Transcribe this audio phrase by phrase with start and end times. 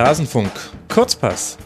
[0.00, 0.50] Rasenfunk.
[0.88, 1.58] Kurzpass.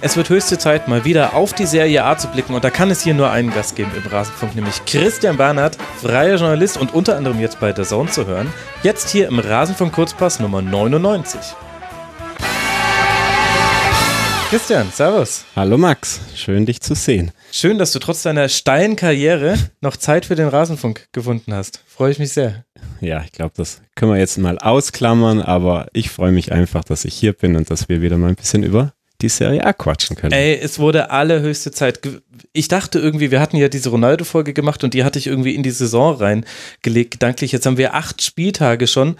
[0.00, 2.54] Es wird höchste Zeit, mal wieder auf die Serie A zu blicken.
[2.54, 6.36] Und da kann es hier nur einen Gast geben im Rasenfunk, nämlich Christian Barnard, freier
[6.36, 8.46] Journalist und unter anderem jetzt bei der Zone zu hören.
[8.84, 11.40] Jetzt hier im Rasenfunk Kurzpass Nummer 99.
[14.50, 15.44] Christian, servus.
[15.56, 17.32] Hallo Max, schön dich zu sehen.
[17.56, 21.84] Schön, dass du trotz deiner steilen Karriere noch Zeit für den Rasenfunk gefunden hast.
[21.86, 22.64] Freue ich mich sehr.
[23.00, 27.04] Ja, ich glaube, das können wir jetzt mal ausklammern, aber ich freue mich einfach, dass
[27.04, 28.92] ich hier bin und dass wir wieder mal ein bisschen über
[29.22, 30.32] die Serie A quatschen können.
[30.32, 32.00] Ey, es wurde allerhöchste Zeit.
[32.52, 35.62] Ich dachte irgendwie, wir hatten ja diese Ronaldo-Folge gemacht und die hatte ich irgendwie in
[35.62, 37.52] die Saison reingelegt, gedanklich.
[37.52, 39.14] Jetzt haben wir acht Spieltage schon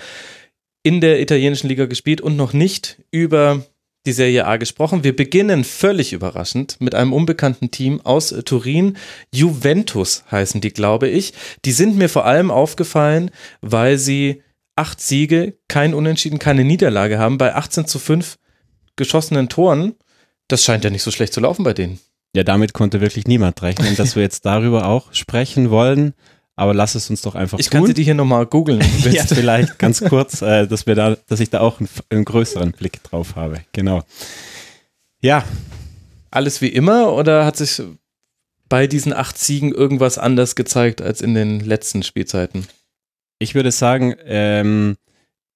[0.83, 3.65] in der italienischen Liga gespielt und noch nicht über
[4.07, 5.05] die Serie A gesprochen.
[5.05, 8.97] Wir beginnen völlig überraschend mit einem unbekannten Team aus Turin.
[9.33, 11.33] Juventus heißen die, glaube ich.
[11.65, 14.43] Die sind mir vor allem aufgefallen, weil sie
[14.77, 18.37] acht Siege, kein Unentschieden, keine Niederlage haben bei 18 zu 5
[18.97, 19.95] geschossenen Toren.
[20.49, 21.99] Das scheint ja nicht so schlecht zu laufen bei denen.
[22.37, 26.15] Ja, damit konnte wirklich niemand rechnen, dass wir jetzt darüber auch sprechen wollen
[26.57, 27.79] aber lass es uns doch einfach ich tun.
[27.79, 28.81] Ich kann sie dir hier nochmal googeln.
[29.11, 32.73] ja, vielleicht ganz kurz, äh, dass wir da, dass ich da auch einen, einen, größeren
[32.73, 33.61] Blick drauf habe.
[33.73, 34.03] Genau.
[35.21, 35.45] Ja.
[36.31, 37.83] Alles wie immer oder hat sich
[38.69, 42.67] bei diesen acht Siegen irgendwas anders gezeigt als in den letzten Spielzeiten?
[43.39, 44.97] Ich würde sagen, ähm,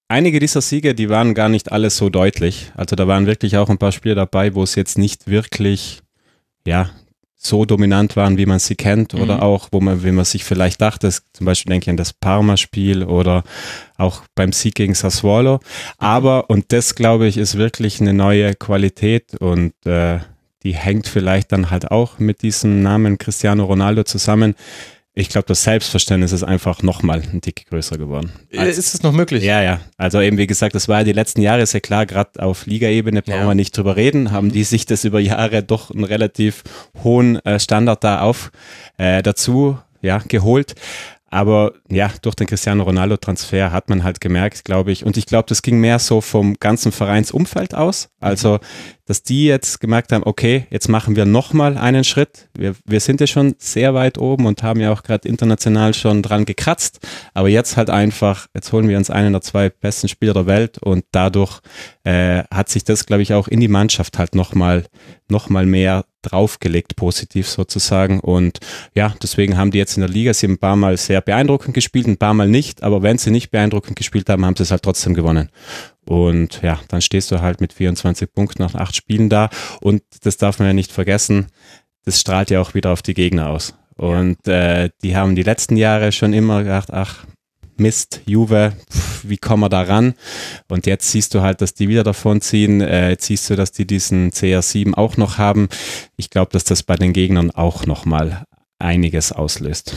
[0.08, 2.70] einige dieser Siege, die waren gar nicht alle so deutlich.
[2.76, 6.00] Also da waren wirklich auch ein paar Spiele dabei, wo es jetzt nicht wirklich
[6.68, 6.90] ja,
[7.40, 9.22] so dominant waren, wie man sie kennt, mhm.
[9.22, 12.12] oder auch, wo man, wie man sich vielleicht dachte, zum Beispiel denke ich an das
[12.12, 13.44] Parma-Spiel oder
[13.96, 15.60] auch beim Sieg gegen Sassuolo.
[15.98, 20.18] Aber, und das glaube ich, ist wirklich eine neue Qualität und äh,
[20.64, 24.56] die hängt vielleicht dann halt auch mit diesem Namen Cristiano Ronaldo zusammen
[25.18, 28.30] ich glaube, das Selbstverständnis ist einfach nochmal ein Tick größer geworden.
[28.56, 29.42] Als, ist es noch möglich?
[29.42, 29.80] Ja, ja.
[29.96, 33.22] Also eben, wie gesagt, das war ja die letzten Jahre sehr klar, gerade auf Ligaebene
[33.22, 33.48] brauchen ja.
[33.48, 36.62] wir nicht drüber reden, haben die sich das über Jahre doch einen relativ
[37.02, 38.52] hohen äh, Standard da auf
[38.96, 40.74] äh, dazu ja, geholt.
[41.30, 45.46] Aber ja, durch den Cristiano Ronaldo-Transfer hat man halt gemerkt, glaube ich, und ich glaube,
[45.48, 48.08] das ging mehr so vom ganzen Vereinsumfeld aus.
[48.20, 48.58] Also
[49.08, 52.50] dass die jetzt gemerkt haben, okay, jetzt machen wir nochmal einen Schritt.
[52.54, 56.22] Wir, wir sind ja schon sehr weit oben und haben ja auch gerade international schon
[56.22, 57.00] dran gekratzt,
[57.32, 60.76] aber jetzt halt einfach, jetzt holen wir uns einen der zwei besten Spieler der Welt
[60.76, 61.60] und dadurch
[62.04, 64.84] äh, hat sich das, glaube ich, auch in die Mannschaft halt nochmal
[65.30, 68.20] noch mal mehr draufgelegt, positiv sozusagen.
[68.20, 68.58] Und
[68.94, 72.06] ja, deswegen haben die jetzt in der Liga sie ein paar Mal sehr beeindruckend gespielt,
[72.06, 74.82] ein paar Mal nicht, aber wenn sie nicht beeindruckend gespielt haben, haben sie es halt
[74.82, 75.50] trotzdem gewonnen.
[76.06, 79.50] Und ja, dann stehst du halt mit 24 Punkten nach acht Spielen da.
[79.80, 81.48] Und das darf man ja nicht vergessen,
[82.04, 83.74] das strahlt ja auch wieder auf die Gegner aus.
[83.96, 87.26] Und äh, die haben die letzten Jahre schon immer gedacht, ach,
[87.80, 90.14] Mist, Juve, pf, wie kommen wir da ran?
[90.68, 92.80] Und jetzt siehst du halt, dass die wieder davon ziehen.
[92.80, 95.68] Äh, jetzt siehst du, dass die diesen CR7 auch noch haben.
[96.16, 98.44] Ich glaube, dass das bei den Gegnern auch nochmal
[98.78, 99.94] einiges auslöst.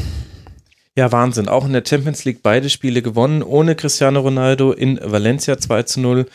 [0.97, 1.47] Ja, Wahnsinn.
[1.47, 6.01] Auch in der Champions League beide Spiele gewonnen, ohne Cristiano Ronaldo in Valencia 2 zu
[6.01, 6.25] 0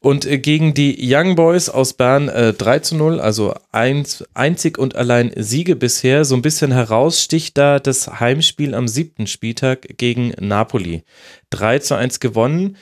[0.00, 4.78] und äh, gegen die Young Boys aus Bern äh, 3 zu 0, also eins, einzig
[4.78, 6.24] und allein Siege bisher.
[6.24, 11.02] So ein bisschen heraussticht da das Heimspiel am siebten Spieltag gegen Napoli.
[11.50, 12.78] 3 zu 1 gewonnen.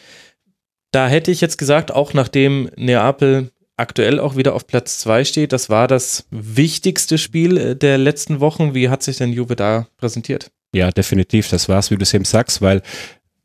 [0.93, 5.53] Da hätte ich jetzt gesagt, auch nachdem Neapel aktuell auch wieder auf Platz 2 steht,
[5.53, 8.73] das war das wichtigste Spiel äh, der letzten Wochen.
[8.73, 10.53] Wie hat sich denn Juve da präsentiert?
[10.75, 11.49] Ja, definitiv.
[11.49, 12.83] Das war's, wie du es eben sagst, weil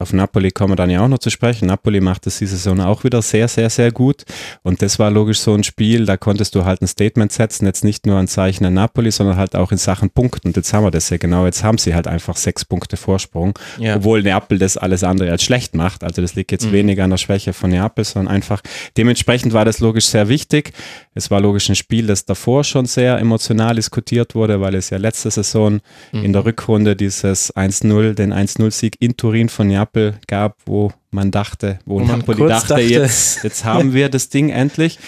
[0.02, 1.66] auf Napoli kommen wir dann ja auch noch zu sprechen.
[1.66, 4.24] Napoli macht es diese Saison auch wieder sehr, sehr, sehr gut.
[4.64, 7.84] Und das war logisch so ein Spiel, da konntest du halt ein Statement setzen, jetzt
[7.84, 10.48] nicht nur ein Zeichen an Napoli, sondern halt auch in Sachen Punkten.
[10.48, 11.46] Und jetzt haben wir das ja genau.
[11.46, 13.98] Jetzt haben sie halt einfach sechs Punkte Vorsprung, ja.
[13.98, 16.06] obwohl Neapel das alles andere als schlecht macht.
[16.06, 16.72] Also das liegt jetzt mhm.
[16.72, 18.62] weniger an der Schwäche von Neapel, sondern einfach
[18.96, 20.72] dementsprechend war das logisch sehr wichtig.
[21.20, 24.98] Es war logisch ein Spiel, das davor schon sehr emotional diskutiert wurde, weil es ja
[24.98, 25.80] letzte Saison
[26.12, 26.24] mhm.
[26.24, 31.32] in der Rückrunde dieses 1-0, den 1-0-Sieg in Turin von Neapel Neapel gab, wo man
[31.32, 35.00] dachte, wo, wo Napoli dachte, dachte, jetzt, jetzt haben wir das Ding endlich.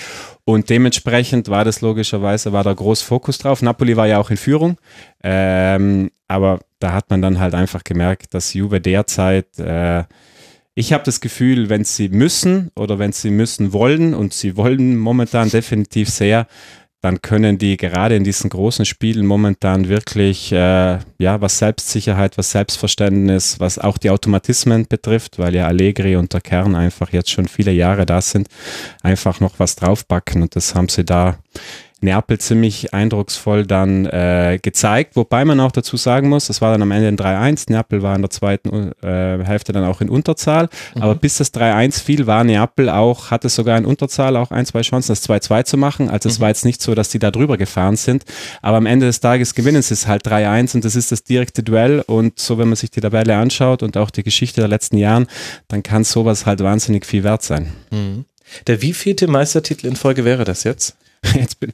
[0.44, 3.62] Und dementsprechend war das logischerweise, war da groß Fokus drauf.
[3.62, 4.78] Napoli war ja auch in Führung,
[5.24, 10.04] ähm, aber da hat man dann halt einfach gemerkt, dass Juve derzeit, äh,
[10.76, 14.98] ich habe das Gefühl, wenn sie müssen oder wenn sie müssen wollen, und sie wollen
[14.98, 16.48] momentan definitiv sehr,
[17.02, 22.52] dann können die gerade in diesen großen Spielen momentan wirklich, äh, ja, was Selbstsicherheit, was
[22.52, 27.48] Selbstverständnis, was auch die Automatismen betrifft, weil ja Allegri und der Kern einfach jetzt schon
[27.48, 28.50] viele Jahre da sind,
[29.02, 31.40] einfach noch was draufbacken und das haben sie da
[32.02, 36.82] Neapel ziemlich eindrucksvoll dann äh, gezeigt, wobei man auch dazu sagen muss, das war dann
[36.82, 40.70] am Ende ein 3-1, Neapel war in der zweiten äh, Hälfte dann auch in Unterzahl,
[40.96, 41.02] mhm.
[41.02, 44.82] aber bis das 3-1 fiel, war Neapel auch, hatte sogar in Unterzahl auch ein, zwei
[44.82, 46.42] Chancen, das 2-2 zu machen, also es mhm.
[46.42, 48.26] war jetzt nicht so, dass die da drüber gefahren sind,
[48.62, 51.64] aber am Ende des Tages gewinnen sie es halt 3-1 und das ist das direkte
[51.64, 54.98] Duell und so, wenn man sich die Tabelle anschaut und auch die Geschichte der letzten
[54.98, 55.28] Jahren,
[55.68, 57.72] dann kann sowas halt wahnsinnig viel wert sein.
[57.92, 58.26] Mhm.
[58.68, 60.98] Der wievielte Meistertitel in Folge wäre das jetzt?
[61.36, 61.74] Jetzt bin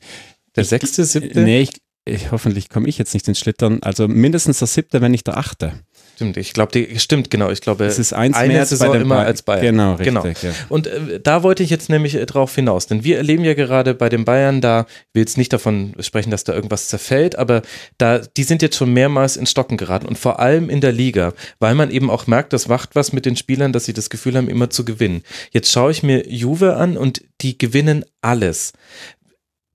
[0.56, 1.42] der sechste, siebte?
[1.42, 1.70] Nee, ich,
[2.06, 3.80] ich, hoffentlich komme ich jetzt nicht ins Schlittern.
[3.84, 5.74] Also mindestens der siebte, wenn nicht der achte.
[6.16, 7.52] Stimmt, ich glaube, stimmt, genau.
[7.52, 9.62] Ich glaube, es ist eins eine mehr Saison bei immer als Bayern.
[9.62, 10.08] Genau, richtig.
[10.08, 10.26] Genau.
[10.26, 10.52] Ja.
[10.68, 13.94] Und äh, da wollte ich jetzt nämlich äh, drauf hinaus, denn wir erleben ja gerade
[13.94, 17.62] bei den Bayern, da will jetzt nicht davon sprechen, dass da irgendwas zerfällt, aber
[18.00, 21.34] da, die sind jetzt schon mehrmals in Stocken geraten und vor allem in der Liga,
[21.60, 24.38] weil man eben auch merkt, das macht was mit den Spielern, dass sie das Gefühl
[24.38, 25.22] haben, immer zu gewinnen.
[25.52, 28.74] Jetzt schaue ich mir Juve an und die gewinnen alles.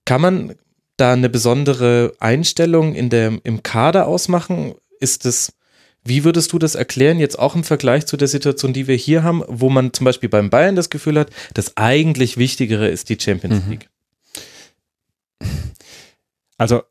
[0.04, 0.54] Kann man
[0.96, 4.74] da eine besondere Einstellung in der, im Kader ausmachen?
[5.00, 5.52] Ist es,
[6.04, 9.22] wie würdest du das erklären, jetzt auch im Vergleich zu der Situation, die wir hier
[9.22, 13.18] haben, wo man zum Beispiel beim Bayern das Gefühl hat, das eigentlich Wichtigere ist die
[13.18, 13.70] Champions mhm.
[13.70, 13.88] League?
[16.58, 16.82] Also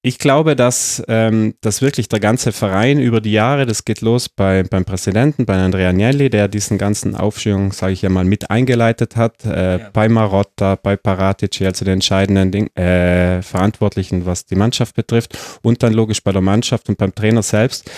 [0.00, 4.28] ich glaube, dass, ähm, dass wirklich der ganze Verein über die Jahre, das geht los
[4.28, 8.48] bei, beim Präsidenten, bei Andrea Agnelli, der diesen ganzen Aufschwung, sage ich ja mal, mit
[8.48, 9.90] eingeleitet hat, äh, ja.
[9.92, 15.82] bei Marotta, bei Paratici, also den entscheidenden Ding, äh, Verantwortlichen, was die Mannschaft betrifft und
[15.82, 17.90] dann logisch bei der Mannschaft und beim Trainer selbst.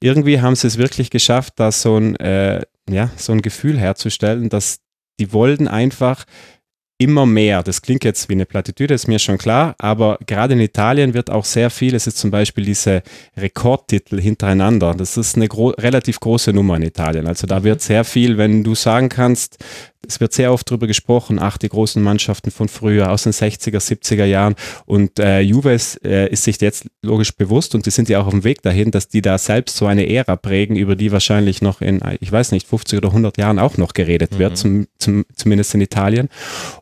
[0.00, 4.48] Irgendwie haben sie es wirklich geschafft, da so ein, äh, ja, so ein Gefühl herzustellen,
[4.48, 4.78] dass
[5.18, 6.24] die wollten einfach
[6.98, 7.62] immer mehr.
[7.62, 11.30] Das klingt jetzt wie eine Plattitüde, ist mir schon klar, aber gerade in Italien wird
[11.30, 13.02] auch sehr viel, es ist zum Beispiel diese
[13.36, 14.94] Rekordtitel hintereinander.
[14.94, 17.28] Das ist eine gro relativ große Nummer in Italien.
[17.28, 19.64] Also da wird sehr viel, wenn du sagen kannst,
[20.06, 23.78] es wird sehr oft darüber gesprochen, ach, die großen Mannschaften von früher, aus den 60er,
[23.78, 24.54] 70er Jahren.
[24.86, 28.26] Und äh, Juve ist, äh, ist sich jetzt logisch bewusst und die sind ja auch
[28.26, 31.62] auf dem Weg dahin, dass die da selbst so eine Ära prägen, über die wahrscheinlich
[31.62, 34.56] noch in, ich weiß nicht, 50 oder 100 Jahren auch noch geredet wird, mhm.
[34.56, 36.28] zum, zum, zumindest in Italien.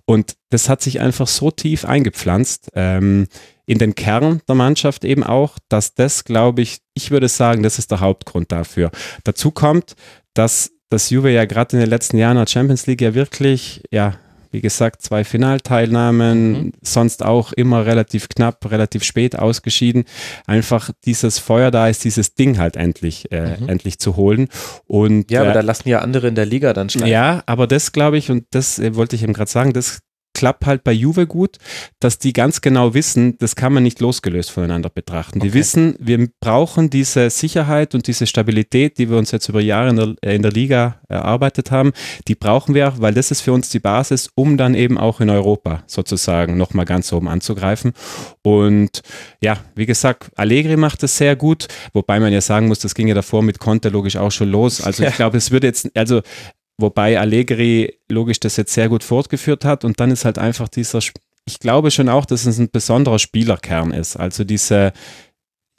[0.05, 2.71] Und das hat sich einfach so tief eingepflanzt.
[2.75, 3.29] Ähm,
[3.67, 7.79] in den Kern der Mannschaft eben auch, dass das, glaube ich, ich würde sagen, das
[7.81, 8.93] ist der Hauptgrund dafür.
[9.25, 9.97] Dazu kommt,
[10.35, 14.15] dass dass Juve ja gerade in den letzten Jahren der Champions League ja wirklich, ja,
[14.57, 16.73] wie gesagt, zwei Finalteilnahmen, mhm.
[16.83, 20.05] sonst auch immer relativ knapp, relativ spät ausgeschieden.
[20.47, 23.69] Einfach dieses Feuer da ist, dieses Ding halt endlich, äh, mhm.
[23.69, 24.49] endlich zu holen.
[24.87, 27.09] Und, ja, aber äh, da lassen ja andere in der Liga dann schleifen.
[27.09, 30.01] Ja, aber das glaube ich, und das äh, wollte ich eben gerade sagen, das
[30.37, 31.57] klappt halt bei Juve gut,
[31.99, 35.39] dass die ganz genau wissen, das kann man nicht losgelöst voneinander betrachten.
[35.39, 35.49] Okay.
[35.49, 39.89] Die wissen, wir brauchen diese Sicherheit und diese Stabilität, die wir uns jetzt über Jahre
[39.89, 41.93] in der, äh, in der Liga erarbeitet haben,
[42.29, 45.23] die brauchen wir auch, weil das ist für uns die Basis, um dann eben auch
[45.23, 47.95] in Europa sozusagen nochmal ganz oben anzugreifen.
[48.43, 49.01] Und
[49.41, 53.09] ja, wie gesagt, Allegri macht es sehr gut, wobei man ja sagen muss, das ging
[53.09, 54.83] ja davor mit Conte logisch auch schon los.
[54.83, 56.21] Also ich glaube, es wird jetzt, also
[56.79, 60.99] Wobei Allegri logisch das jetzt sehr gut fortgeführt hat und dann ist halt einfach dieser,
[60.99, 64.17] ich glaube schon auch, dass es ein besonderer Spielerkern ist.
[64.17, 64.93] Also diese,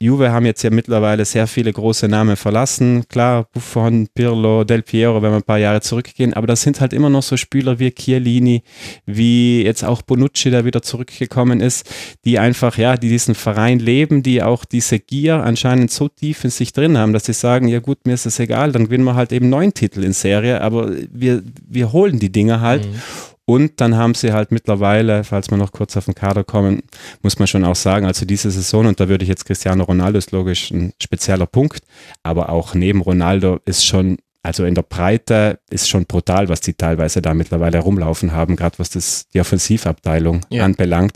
[0.00, 3.04] Juve haben jetzt ja mittlerweile sehr viele große Namen verlassen.
[3.08, 6.34] Klar, Buffon, Pirlo, Del Piero, wenn wir ein paar Jahre zurückgehen.
[6.34, 8.62] Aber das sind halt immer noch so Spieler wie Chiellini,
[9.06, 11.90] wie jetzt auch Bonucci, der wieder zurückgekommen ist,
[12.24, 16.50] die einfach, ja, die diesen Verein leben, die auch diese Gier anscheinend so tief in
[16.50, 19.16] sich drin haben, dass sie sagen, ja gut, mir ist es egal, dann gewinnen wir
[19.16, 22.86] halt eben neun Titel in Serie, aber wir, wir holen die Dinge halt.
[22.86, 23.00] Mhm.
[23.48, 26.82] Und dann haben sie halt mittlerweile, falls wir noch kurz auf den Kader kommen,
[27.22, 30.18] muss man schon auch sagen, also diese Saison, und da würde ich jetzt Cristiano Ronaldo
[30.18, 31.82] ist logisch ein spezieller Punkt,
[32.22, 36.74] aber auch neben Ronaldo ist schon, also in der Breite ist schon brutal, was die
[36.74, 40.66] teilweise da mittlerweile rumlaufen haben, gerade was das, die Offensivabteilung ja.
[40.66, 41.12] anbelangt.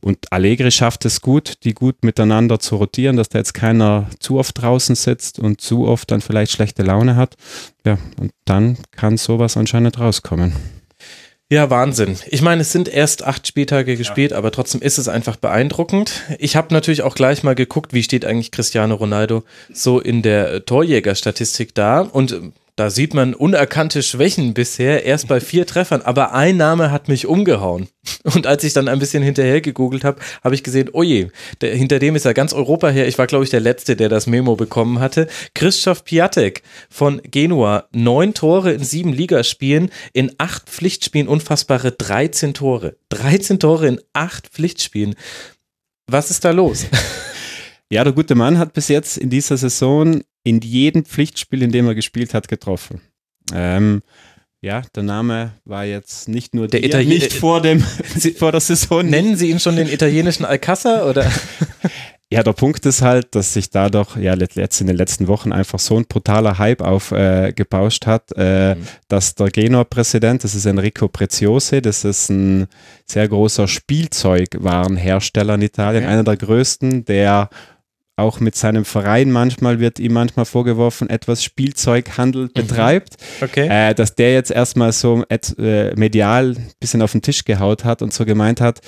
[0.00, 4.38] Und Allegri schafft es gut, die gut miteinander zu rotieren, dass da jetzt keiner zu
[4.38, 7.36] oft draußen sitzt und zu oft dann vielleicht schlechte Laune hat.
[7.84, 10.54] Ja, und dann kann sowas anscheinend rauskommen.
[11.50, 12.16] Ja, Wahnsinn.
[12.28, 14.38] Ich meine, es sind erst acht Spieltage gespielt, ja.
[14.38, 16.22] aber trotzdem ist es einfach beeindruckend.
[16.38, 20.64] Ich habe natürlich auch gleich mal geguckt, wie steht eigentlich Cristiano Ronaldo so in der
[20.64, 22.00] Torjägerstatistik da.
[22.00, 22.40] Und
[22.76, 27.26] da sieht man unerkannte Schwächen bisher, erst bei vier Treffern, aber ein Name hat mich
[27.26, 27.88] umgehauen.
[28.24, 31.28] Und als ich dann ein bisschen hinterher gegoogelt habe, habe ich gesehen, oh je,
[31.60, 33.06] der, hinter dem ist ja ganz Europa her.
[33.06, 35.28] Ich war, glaube ich, der Letzte, der das Memo bekommen hatte.
[35.54, 37.88] Christoph Piatek von Genua.
[37.92, 42.96] Neun Tore in sieben Ligaspielen, in acht Pflichtspielen, unfassbare 13 Tore.
[43.10, 45.14] 13 Tore in acht Pflichtspielen.
[46.08, 46.86] Was ist da los?
[47.90, 51.86] Ja, der gute Mann hat bis jetzt in dieser Saison in jedem Pflichtspiel, in dem
[51.86, 53.00] er gespielt hat, getroffen.
[53.52, 54.02] Ähm,
[54.60, 57.84] ja, der Name war jetzt nicht nur der dir, Italien nicht vor dem
[58.16, 59.04] Sie, vor der Saison.
[59.04, 61.30] Nennen Sie ihn schon den italienischen Alcázar oder?
[62.34, 65.78] Ja, der Punkt ist halt, dass sich dadurch ja jetzt in den letzten Wochen einfach
[65.78, 68.88] so ein brutaler Hype aufgebauscht äh, hat, äh, mhm.
[69.06, 72.66] dass der Genua-Präsident, das ist Enrico Preziosi, das ist ein
[73.06, 76.12] sehr großer Spielzeugwarenhersteller in Italien, okay.
[76.12, 77.50] einer der größten, der
[78.16, 82.52] auch mit seinem Verein manchmal wird ihm manchmal vorgeworfen, etwas Spielzeughandel mhm.
[82.52, 83.66] betreibt, okay.
[83.68, 88.02] äh, dass der jetzt erstmal so äh, medial ein bisschen auf den Tisch gehaut hat
[88.02, 88.80] und so gemeint hat,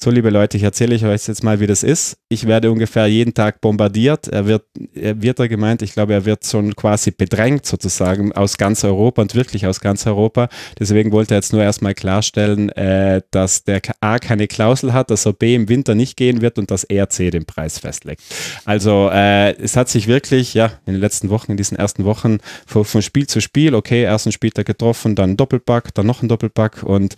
[0.00, 2.18] so liebe Leute, ich erzähle euch jetzt mal, wie das ist.
[2.28, 4.28] Ich werde ungefähr jeden Tag bombardiert.
[4.28, 4.62] Er wird,
[4.94, 9.22] er wird er gemeint, ich glaube, er wird schon quasi bedrängt sozusagen aus ganz Europa
[9.22, 10.50] und wirklich aus ganz Europa.
[10.78, 15.26] Deswegen wollte er jetzt nur erstmal klarstellen, äh, dass der A keine Klausel hat, dass
[15.26, 18.22] er B im Winter nicht gehen wird und dass er C den Preis festlegt.
[18.64, 22.38] Also äh, es hat sich wirklich, ja, in den letzten Wochen, in diesen ersten Wochen
[22.66, 26.84] von, von Spiel zu Spiel, okay, ersten Spieltag getroffen, dann Doppelpack, dann noch ein Doppelpack
[26.84, 27.16] und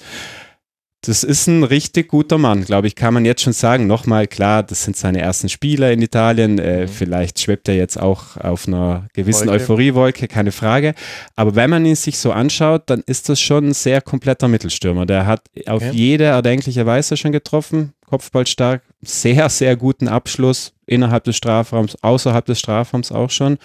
[1.02, 3.86] das ist ein richtig guter Mann, glaube ich, kann man jetzt schon sagen.
[3.86, 6.58] Nochmal, klar, das sind seine ersten Spiele in Italien.
[6.58, 6.88] Äh, mhm.
[6.88, 9.62] Vielleicht schwebt er jetzt auch auf einer gewissen Wolke.
[9.62, 10.94] Euphoriewolke, keine Frage.
[11.36, 15.06] Aber wenn man ihn sich so anschaut, dann ist das schon ein sehr kompletter Mittelstürmer.
[15.06, 15.90] Der hat auf okay.
[15.94, 22.58] jede erdenkliche Weise schon getroffen, Kopfballstark, sehr, sehr guten Abschluss innerhalb des Strafraums, außerhalb des
[22.58, 23.56] Strafraums auch schon.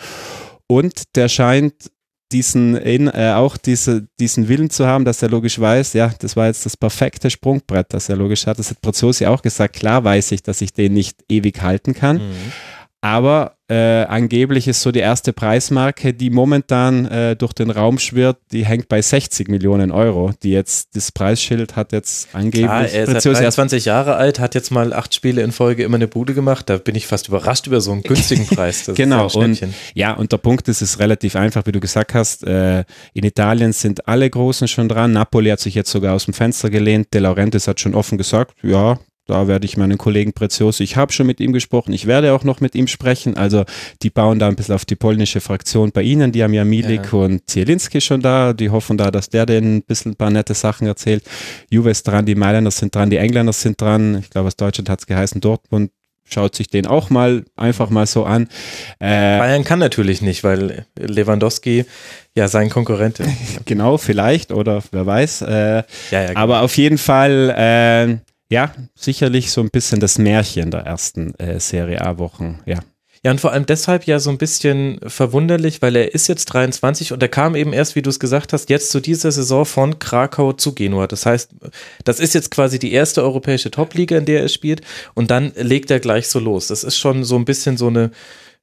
[0.67, 1.73] Und der scheint
[2.35, 6.47] diesen, äh, auch diese, diesen Willen zu haben, dass er logisch weiß, ja, das war
[6.47, 8.59] jetzt das perfekte Sprungbrett, das er logisch hat.
[8.59, 9.77] Das hat Prozossi auch gesagt.
[9.77, 12.17] Klar weiß ich, dass ich den nicht ewig halten kann.
[12.17, 12.51] Mhm.
[13.05, 18.37] Aber äh, angeblich ist so die erste Preismarke, die momentan äh, durch den Raum schwirrt,
[18.51, 20.31] die hängt bei 60 Millionen Euro.
[20.41, 22.65] Die jetzt, das Preisschild hat jetzt angeblich.
[22.65, 26.07] Klar, er ist 23 Jahre alt, hat jetzt mal acht Spiele in Folge immer eine
[26.07, 26.67] Bude gemacht.
[26.67, 28.89] Da bin ich fast überrascht über so einen günstigen Preis.
[28.95, 29.27] genau.
[29.35, 29.61] und,
[29.93, 32.43] ja, und der Punkt ist, es ist relativ einfach, wie du gesagt hast.
[32.43, 35.11] Äh, in Italien sind alle Großen schon dran.
[35.11, 37.13] Napoli hat sich jetzt sogar aus dem Fenster gelehnt.
[37.13, 38.97] De Laurentiis hat schon offen gesagt, ja,
[39.27, 42.43] da werde ich meinen Kollegen Prezioso, ich habe schon mit ihm gesprochen, ich werde auch
[42.43, 43.37] noch mit ihm sprechen.
[43.37, 43.65] Also
[44.03, 46.31] die bauen da ein bisschen auf die polnische Fraktion bei ihnen.
[46.31, 47.19] Die haben ja Milik ja.
[47.19, 48.53] und Zielinski schon da.
[48.53, 51.23] Die hoffen da, dass der denen ein bisschen ein paar nette Sachen erzählt.
[51.69, 54.19] Juve ist dran, die Mailänder sind dran, die Engländer sind dran.
[54.19, 55.91] Ich glaube, aus Deutschland hat es geheißen, Dortmund
[56.27, 58.47] schaut sich den auch mal einfach mal so an.
[58.99, 61.85] Äh, Bayern kann natürlich nicht, weil Lewandowski
[62.35, 63.29] ja sein Konkurrent ist.
[63.65, 65.43] genau, vielleicht oder wer weiß.
[65.43, 66.39] Äh, ja, ja, genau.
[66.39, 68.17] Aber auf jeden Fall äh,
[68.49, 72.79] ja, sicherlich so ein bisschen das Märchen der ersten äh, Serie A-Wochen, ja.
[73.25, 77.11] Ja, und vor allem deshalb ja so ein bisschen verwunderlich, weil er ist jetzt 23
[77.11, 79.97] und er kam eben erst, wie du es gesagt hast, jetzt zu dieser Saison von
[79.97, 81.07] Krakau zu Genua.
[81.07, 81.55] Das heißt,
[82.03, 84.81] das ist jetzt quasi die erste europäische Top-Liga, in der er spielt
[85.15, 86.67] und dann legt er gleich so los.
[86.67, 88.11] Das ist schon so ein bisschen so eine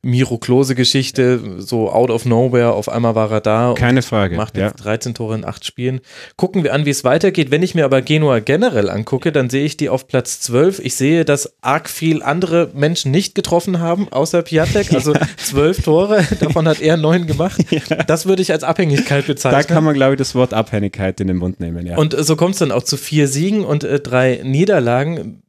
[0.05, 3.75] Miro Klose-Geschichte, so out of nowhere, auf einmal war er da.
[3.77, 4.35] Keine Frage.
[4.35, 4.85] Macht jetzt ja.
[4.85, 6.01] 13 Tore in 8 Spielen.
[6.37, 7.53] Gucken wir an, wie es weitergeht.
[7.53, 10.81] Wenn ich mir aber Genua generell angucke, dann sehe ich die auf Platz 12.
[10.81, 14.93] Ich sehe, dass arg viel andere Menschen nicht getroffen haben, außer Piatek.
[15.03, 17.65] Also zwölf Tore, davon hat er neun gemacht.
[17.71, 17.81] Ja.
[18.05, 19.63] Das würde ich als Abhängigkeit bezeichnen.
[19.67, 21.97] Da kann man, glaube ich, das Wort Abhängigkeit in den Mund nehmen, ja.
[21.97, 25.43] Und so kommt es dann auch zu vier Siegen und äh, drei Niederlagen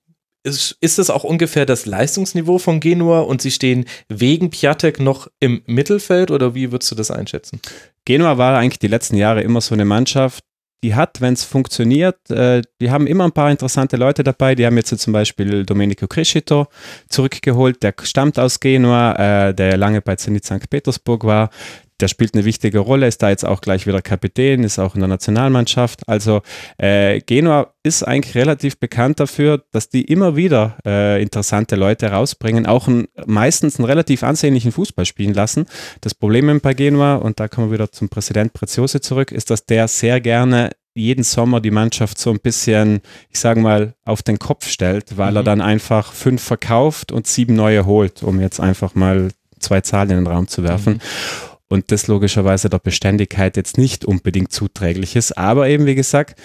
[0.43, 5.27] ist, ist es auch ungefähr das Leistungsniveau von Genua und sie stehen wegen Piatek noch
[5.39, 7.59] im Mittelfeld oder wie würdest du das einschätzen?
[8.05, 10.43] Genua war eigentlich die letzten Jahre immer so eine Mannschaft,
[10.83, 14.53] die hat, wenn es funktioniert, äh, die haben immer ein paar interessante Leute dabei.
[14.53, 16.67] Die haben jetzt zum Beispiel Domenico Crescito
[17.07, 19.13] zurückgeholt, der stammt aus Genua,
[19.47, 20.69] äh, der lange bei Zenit St.
[20.69, 21.51] Petersburg war
[22.00, 25.01] der spielt eine wichtige Rolle, ist da jetzt auch gleich wieder Kapitän, ist auch in
[25.01, 26.07] der Nationalmannschaft.
[26.07, 26.41] Also
[26.77, 32.65] äh, Genua ist eigentlich relativ bekannt dafür, dass die immer wieder äh, interessante Leute rausbringen,
[32.65, 35.65] auch ein, meistens einen relativ ansehnlichen Fußball spielen lassen.
[36.01, 39.65] Das Problem bei Genua, und da kommen wir wieder zum Präsident Preziosi zurück, ist, dass
[39.65, 44.39] der sehr gerne jeden Sommer die Mannschaft so ein bisschen, ich sage mal, auf den
[44.39, 45.38] Kopf stellt, weil mhm.
[45.38, 50.12] er dann einfach fünf verkauft und sieben neue holt, um jetzt einfach mal zwei Zahlen
[50.12, 50.93] in den Raum zu werfen.
[50.93, 55.36] Mhm und das logischerweise der Beständigkeit jetzt nicht unbedingt zuträglich ist.
[55.39, 56.39] Aber eben, wie gesagt,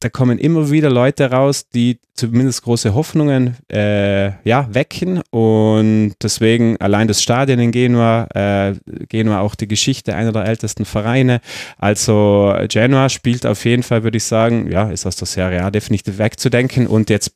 [0.00, 6.76] da kommen immer wieder Leute raus, die zumindest große Hoffnungen äh, ja, wecken und deswegen
[6.82, 8.74] allein das Stadion in Genua, äh,
[9.08, 11.40] Genua auch die Geschichte einer der ältesten Vereine.
[11.78, 15.70] Also Genua spielt auf jeden Fall, würde ich sagen, ja, ist aus der Serie A
[15.70, 17.32] definitiv wegzudenken und jetzt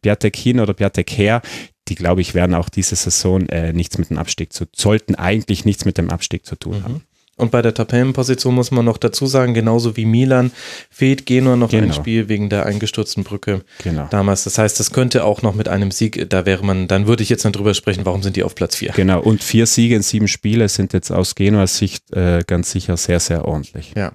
[0.00, 1.42] Piatek hin oder Piatek her,
[1.90, 5.64] die, glaube ich, werden auch diese Saison äh, nichts mit dem Abstieg zu, sollten eigentlich
[5.64, 6.84] nichts mit dem Abstieg zu tun mhm.
[6.84, 7.02] haben.
[7.40, 10.52] Und bei der Tabellenposition muss man noch dazu sagen, genauso wie Milan
[10.90, 11.86] fehlt Genua noch genau.
[11.86, 14.08] ein Spiel wegen der eingestürzten Brücke genau.
[14.10, 14.44] damals.
[14.44, 17.30] Das heißt, das könnte auch noch mit einem Sieg, da wäre man, dann würde ich
[17.30, 18.92] jetzt dann drüber sprechen, warum sind die auf Platz 4?
[18.92, 22.98] Genau, und vier Siege in sieben Spiele sind jetzt aus Genuas Sicht äh, ganz sicher
[22.98, 23.94] sehr, sehr ordentlich.
[23.96, 24.12] Ja.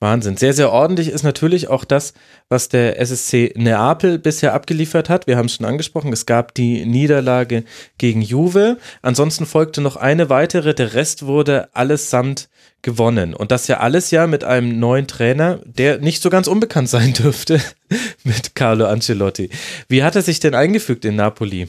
[0.00, 0.36] Wahnsinn.
[0.36, 2.14] Sehr, sehr ordentlich ist natürlich auch das,
[2.48, 5.26] was der SSC Neapel bisher abgeliefert hat.
[5.26, 7.64] Wir haben es schon angesprochen, es gab die Niederlage
[7.98, 8.78] gegen Juve.
[9.02, 10.74] Ansonsten folgte noch eine weitere.
[10.74, 12.48] Der Rest wurde allesamt
[12.82, 13.34] gewonnen.
[13.34, 17.12] Und das ja alles ja mit einem neuen Trainer, der nicht so ganz unbekannt sein
[17.12, 17.60] dürfte,
[18.24, 19.50] mit Carlo Ancelotti.
[19.88, 21.68] Wie hat er sich denn eingefügt in Napoli?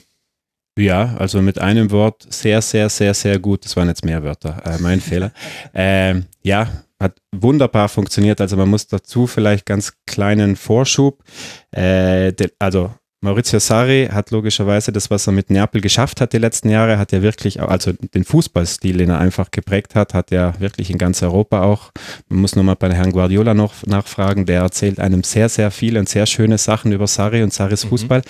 [0.77, 3.65] Ja, also mit einem Wort sehr, sehr, sehr, sehr gut.
[3.65, 5.31] Das waren jetzt mehr Wörter, äh, mein Fehler.
[5.73, 6.69] Ähm, ja,
[6.99, 8.41] hat wunderbar funktioniert.
[8.41, 11.23] Also man muss dazu vielleicht ganz kleinen Vorschub.
[11.71, 16.37] Äh, de, also Maurizio Sarri hat logischerweise das, was er mit Neapel geschafft hat die
[16.37, 20.59] letzten Jahre, hat er wirklich, also den Fußballstil, den er einfach geprägt hat, hat er
[20.59, 21.91] wirklich in ganz Europa auch.
[22.29, 26.07] Man muss nochmal bei Herrn Guardiola noch nachfragen, der erzählt einem sehr, sehr viel und
[26.07, 27.89] sehr schöne Sachen über Sarri und Sarris mhm.
[27.89, 28.21] Fußball.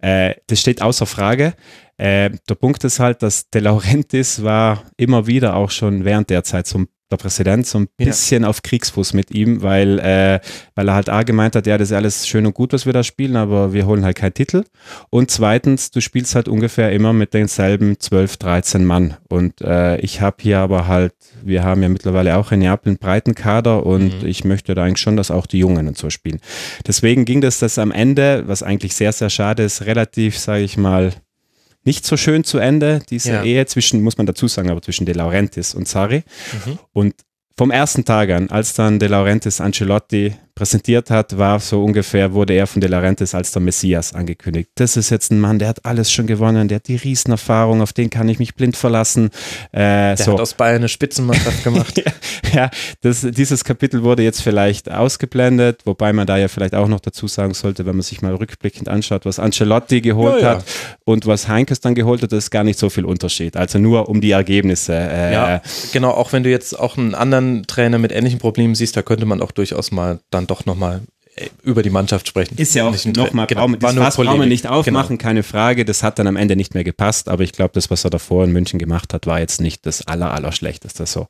[0.00, 1.54] Äh, das steht außer Frage.
[1.96, 6.44] Äh, der Punkt ist halt, dass De Laurentiis war immer wieder auch schon während der
[6.44, 8.48] Zeit so ein der Präsident so ein bisschen ja.
[8.48, 10.40] auf Kriegsfuß mit ihm, weil, äh,
[10.74, 12.92] weil er halt A gemeint hat, ja, das ist alles schön und gut, was wir
[12.92, 14.64] da spielen, aber wir holen halt keinen Titel.
[15.10, 19.16] Und zweitens, du spielst halt ungefähr immer mit denselben 12, 13 Mann.
[19.28, 22.98] Und äh, ich habe hier aber halt, wir haben ja mittlerweile auch in Neapel einen
[22.98, 24.26] breiten Kader und mhm.
[24.26, 26.40] ich möchte da eigentlich schon, dass auch die Jungen und so spielen.
[26.86, 30.76] Deswegen ging das, das am Ende, was eigentlich sehr, sehr schade ist, relativ, sage ich
[30.76, 31.12] mal,
[31.86, 33.42] nicht so schön zu Ende, diese ja.
[33.42, 36.24] Ehe zwischen, muss man dazu sagen, aber zwischen De Laurentiis und Sari.
[36.66, 36.78] Mhm.
[36.92, 37.14] Und
[37.56, 42.54] vom ersten Tag an, als dann De Laurentiis Ancelotti präsentiert hat, war so ungefähr, wurde
[42.54, 44.70] er von De Laurentiis als der Messias angekündigt.
[44.76, 47.92] Das ist jetzt ein Mann, der hat alles schon gewonnen, der hat die Riesenerfahrung, auf
[47.92, 49.28] den kann ich mich blind verlassen.
[49.72, 50.32] Äh, der so.
[50.32, 51.98] hat aus Bayern eine Spitzenmannschaft gemacht.
[52.06, 52.12] ja,
[52.54, 52.70] ja
[53.02, 57.28] das, dieses Kapitel wurde jetzt vielleicht ausgeblendet, wobei man da ja vielleicht auch noch dazu
[57.28, 60.56] sagen sollte, wenn man sich mal rückblickend anschaut, was Ancelotti geholt ja, ja.
[60.56, 60.64] hat
[61.04, 63.58] und was Heinkes dann geholt hat, ist gar nicht so viel Unterschied.
[63.58, 64.94] Also nur um die Ergebnisse.
[64.94, 65.60] Äh, ja,
[65.92, 69.26] genau, auch wenn du jetzt auch einen anderen Trainer mit ähnlichen Problemen siehst, da könnte
[69.26, 71.02] man auch durchaus mal dann doch nochmal
[71.36, 72.56] äh, über die Mannschaft sprechen.
[72.56, 75.28] Ist ja auch nochmal, genau, das Fass brauchen wir nicht aufmachen, genau.
[75.28, 75.84] keine Frage.
[75.84, 78.44] Das hat dann am Ende nicht mehr gepasst, aber ich glaube, das, was er davor
[78.44, 81.26] in München gemacht hat, war jetzt nicht das aller, aller schlechteste so.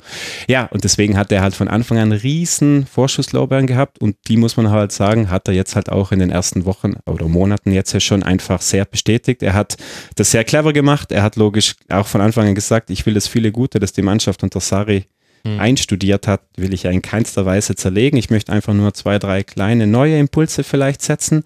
[0.47, 4.57] Ja, und deswegen hat er halt von Anfang an riesen Vorschusslorbeeren gehabt und die muss
[4.57, 7.93] man halt sagen, hat er jetzt halt auch in den ersten Wochen oder Monaten jetzt
[7.93, 9.43] ja schon einfach sehr bestätigt.
[9.43, 9.77] Er hat
[10.15, 11.11] das sehr clever gemacht.
[11.11, 14.03] Er hat logisch auch von Anfang an gesagt, ich will das viele Gute, dass die
[14.03, 15.07] Mannschaft unter Sari
[15.47, 15.61] hm.
[15.61, 18.19] einstudiert hat, will ich ja in keinster Weise zerlegen.
[18.19, 21.45] Ich möchte einfach nur zwei, drei kleine neue Impulse vielleicht setzen.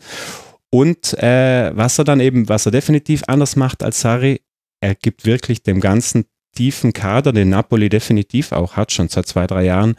[0.71, 4.41] Und äh, was er dann eben, was er definitiv anders macht als Sari,
[4.81, 6.25] er gibt wirklich dem ganzen
[6.57, 9.97] tiefen Kader, den Napoli definitiv auch hat, schon seit zwei, drei Jahren,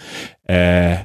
[0.47, 0.97] äh,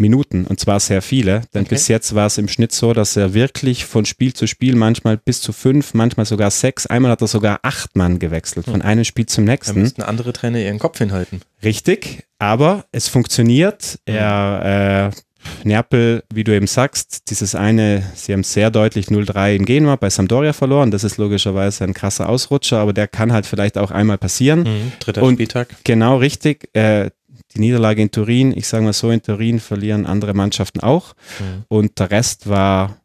[0.00, 1.42] Minuten und zwar sehr viele.
[1.54, 1.70] Denn okay.
[1.70, 5.16] bis jetzt war es im Schnitt so, dass er wirklich von Spiel zu Spiel manchmal
[5.16, 8.82] bis zu fünf, manchmal sogar sechs, einmal hat er sogar acht Mann gewechselt, von hm.
[8.82, 9.74] einem Spiel zum nächsten.
[9.74, 11.40] Da müssten andere Trainer ihren Kopf hinhalten.
[11.62, 13.98] Richtig, aber es funktioniert.
[14.08, 14.16] Hm.
[14.16, 15.16] Er, äh,
[15.64, 20.10] Neapel, wie du eben sagst, dieses eine, sie haben sehr deutlich 0-3 in Genua bei
[20.10, 20.90] Sampdoria verloren.
[20.90, 24.60] Das ist logischerweise ein krasser Ausrutscher, aber der kann halt vielleicht auch einmal passieren.
[24.60, 25.68] Mhm, dritter Und Spieltag.
[25.84, 26.68] Genau, richtig.
[26.74, 27.10] Äh,
[27.54, 31.14] die Niederlage in Turin, ich sage mal so, in Turin verlieren andere Mannschaften auch.
[31.40, 31.64] Mhm.
[31.68, 33.00] Und der Rest war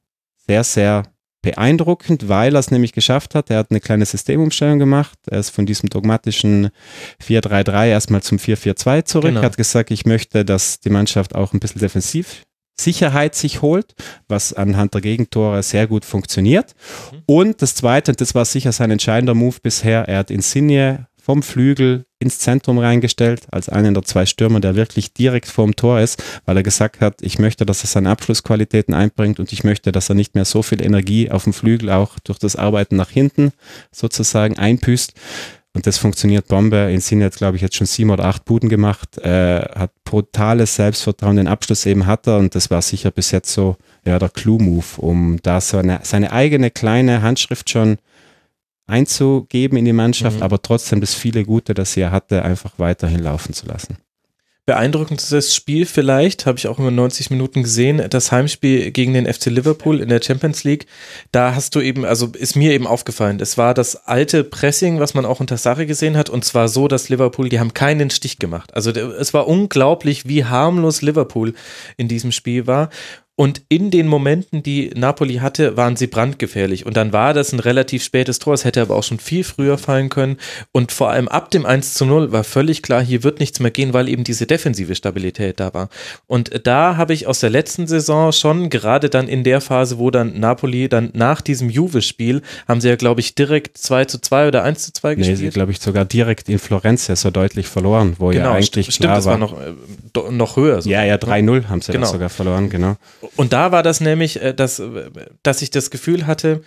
[0.46, 1.04] sehr, sehr
[1.42, 3.50] beeindruckend, weil er es nämlich geschafft hat.
[3.50, 5.20] Er hat eine kleine Systemumstellung gemacht.
[5.30, 6.70] Er ist von diesem dogmatischen
[7.22, 9.26] 4-3-3 erstmal zum 4-4-2 zurück.
[9.26, 9.42] Genau.
[9.44, 12.44] hat gesagt, ich möchte, dass die Mannschaft auch ein bisschen defensiv
[12.80, 13.94] Sicherheit sich holt,
[14.28, 16.74] was anhand der Gegentore sehr gut funktioniert.
[17.12, 17.18] Mhm.
[17.28, 21.44] Und das Zweite, und das war sicher sein entscheidender Move bisher, er hat Insigne vom
[21.44, 26.24] Flügel ins Zentrum reingestellt, als einen der zwei Stürmer, der wirklich direkt vorm Tor ist,
[26.46, 30.10] weil er gesagt hat, ich möchte, dass er seine Abschlussqualitäten einbringt und ich möchte, dass
[30.10, 33.52] er nicht mehr so viel Energie auf dem Flügel auch durch das Arbeiten nach hinten
[33.92, 35.14] sozusagen einpüst.
[35.76, 36.92] Und das funktioniert Bombe.
[36.92, 41.36] Insigne hat, glaube ich, jetzt schon sieben oder acht Buden gemacht, äh, hat brutales Selbstvertrauen,
[41.36, 44.86] den Abschluss eben hat er und das war sicher bis jetzt so ja, der Clue-Move,
[44.98, 47.98] um da so eine, seine eigene kleine Handschrift schon
[48.88, 50.44] einzugeben in die Mannschaft, mhm.
[50.44, 53.98] aber trotzdem das viele Gute, das sie er hatte, einfach weiterhin laufen zu lassen.
[54.66, 59.48] Beeindruckendes Spiel vielleicht, habe ich auch immer 90 Minuten gesehen, das Heimspiel gegen den FC
[59.48, 60.86] Liverpool in der Champions League.
[61.34, 65.16] Da hast du eben, also ist mir eben aufgefallen, es war das alte Pressing, was
[65.16, 68.40] man auch unter Sache gesehen hat, und zwar so, dass Liverpool, die haben keinen Stich
[68.40, 68.74] gemacht.
[68.74, 71.56] Also es war unglaublich, wie harmlos Liverpool
[71.98, 72.90] in diesem Spiel war.
[73.36, 76.86] Und in den Momenten, die Napoli hatte, waren sie brandgefährlich.
[76.86, 78.54] Und dann war das ein relativ spätes Tor.
[78.54, 80.38] Es hätte aber auch schon viel früher fallen können.
[80.72, 83.72] Und vor allem ab dem 1 zu 0 war völlig klar, hier wird nichts mehr
[83.72, 85.90] gehen, weil eben diese defensive Stabilität da war.
[86.28, 90.12] Und da habe ich aus der letzten Saison schon, gerade dann in der Phase, wo
[90.12, 94.50] dann Napoli dann nach diesem Juve-Spiel, haben sie ja, glaube ich, direkt 2 zu 2
[94.50, 95.40] oder 1 zu 2 gespielt.
[95.40, 98.52] Nee, sie, glaube ich, sogar direkt in Florenz ja so deutlich verloren, wo genau, ja
[98.54, 100.84] eigentlich st stimmt, das war noch, äh, noch höher.
[100.84, 101.04] Sogar.
[101.04, 102.06] Ja, ja, 3-0 haben sie genau.
[102.06, 102.96] sogar verloren, genau.
[103.36, 104.82] Und da war das nämlich, äh, dass,
[105.44, 106.62] dass ich das Gefühl hatte,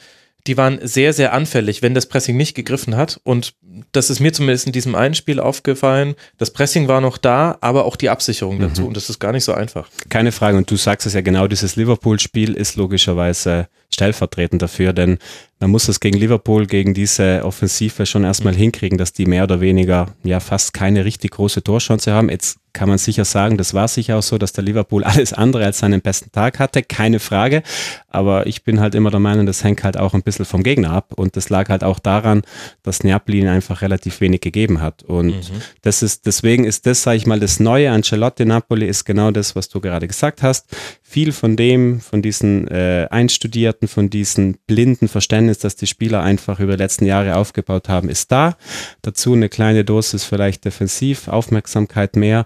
[0.46, 3.20] die waren sehr, sehr anfällig, wenn das Pressing nicht gegriffen hat.
[3.24, 3.54] Und
[3.92, 6.14] das ist mir zumindest in diesem einen Spiel aufgefallen.
[6.38, 8.82] Das Pressing war noch da, aber auch die Absicherung dazu.
[8.82, 8.88] Mhm.
[8.88, 9.88] Und das ist gar nicht so einfach.
[10.08, 10.56] Keine Frage.
[10.56, 15.18] Und du sagst es ja genau, dieses Liverpool-Spiel ist logischerweise stellvertretend dafür, denn
[15.58, 18.58] man muss es gegen Liverpool, gegen diese Offensive schon erstmal mhm.
[18.58, 22.28] hinkriegen, dass die mehr oder weniger ja fast keine richtig große Torchance haben.
[22.28, 25.64] Jetzt kann man sicher sagen, das war sicher auch so, dass der Liverpool alles andere
[25.64, 27.62] als seinen besten Tag hatte, keine Frage.
[28.08, 30.90] Aber ich bin halt immer der Meinung, das hängt halt auch ein bisschen vom Gegner
[30.90, 31.14] ab.
[31.16, 32.42] Und das lag halt auch daran,
[32.82, 35.02] dass Neapel ihn einfach relativ wenig gegeben hat.
[35.02, 35.62] Und mhm.
[35.80, 39.30] das ist, deswegen ist das, sage ich mal, das Neue an Charlotte Napoli ist genau
[39.30, 40.66] das, was du gerade gesagt hast.
[41.08, 46.58] Viel von dem, von diesen äh, Einstudierten, von diesen blinden Verständnis, das die Spieler einfach
[46.58, 48.56] über die letzten Jahre aufgebaut haben, ist da.
[49.02, 52.44] Dazu eine kleine Dosis vielleicht defensiv, Aufmerksamkeit mehr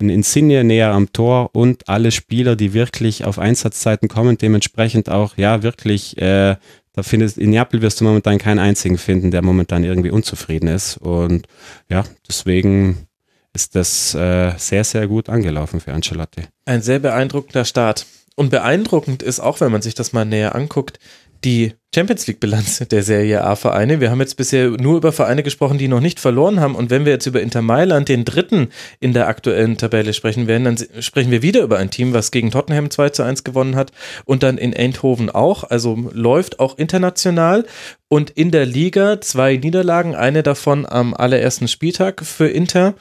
[0.00, 5.36] ein Insigne näher am Tor und alle Spieler, die wirklich auf Einsatzzeiten kommen, dementsprechend auch,
[5.36, 6.56] ja, wirklich, äh,
[6.92, 10.96] da findest, in Neapel wirst du momentan keinen einzigen finden, der momentan irgendwie unzufrieden ist.
[10.96, 11.46] Und
[11.88, 13.07] ja, deswegen
[13.52, 16.42] ist das äh, sehr, sehr gut angelaufen für Ancelotti.
[16.64, 18.06] Ein sehr beeindruckender Start.
[18.36, 21.00] Und beeindruckend ist auch, wenn man sich das mal näher anguckt,
[21.44, 24.00] die Champions League-Bilanz der Serie A-Vereine.
[24.00, 26.74] Wir haben jetzt bisher nur über Vereine gesprochen, die noch nicht verloren haben.
[26.74, 28.68] Und wenn wir jetzt über Inter Mailand, den dritten
[29.00, 32.50] in der aktuellen Tabelle sprechen werden, dann sprechen wir wieder über ein Team, was gegen
[32.50, 33.92] Tottenham 2 zu 1 gewonnen hat
[34.24, 35.64] und dann in Eindhoven auch.
[35.64, 37.64] Also läuft auch international.
[38.08, 42.94] Und in der Liga zwei Niederlagen, eine davon am allerersten Spieltag für Inter.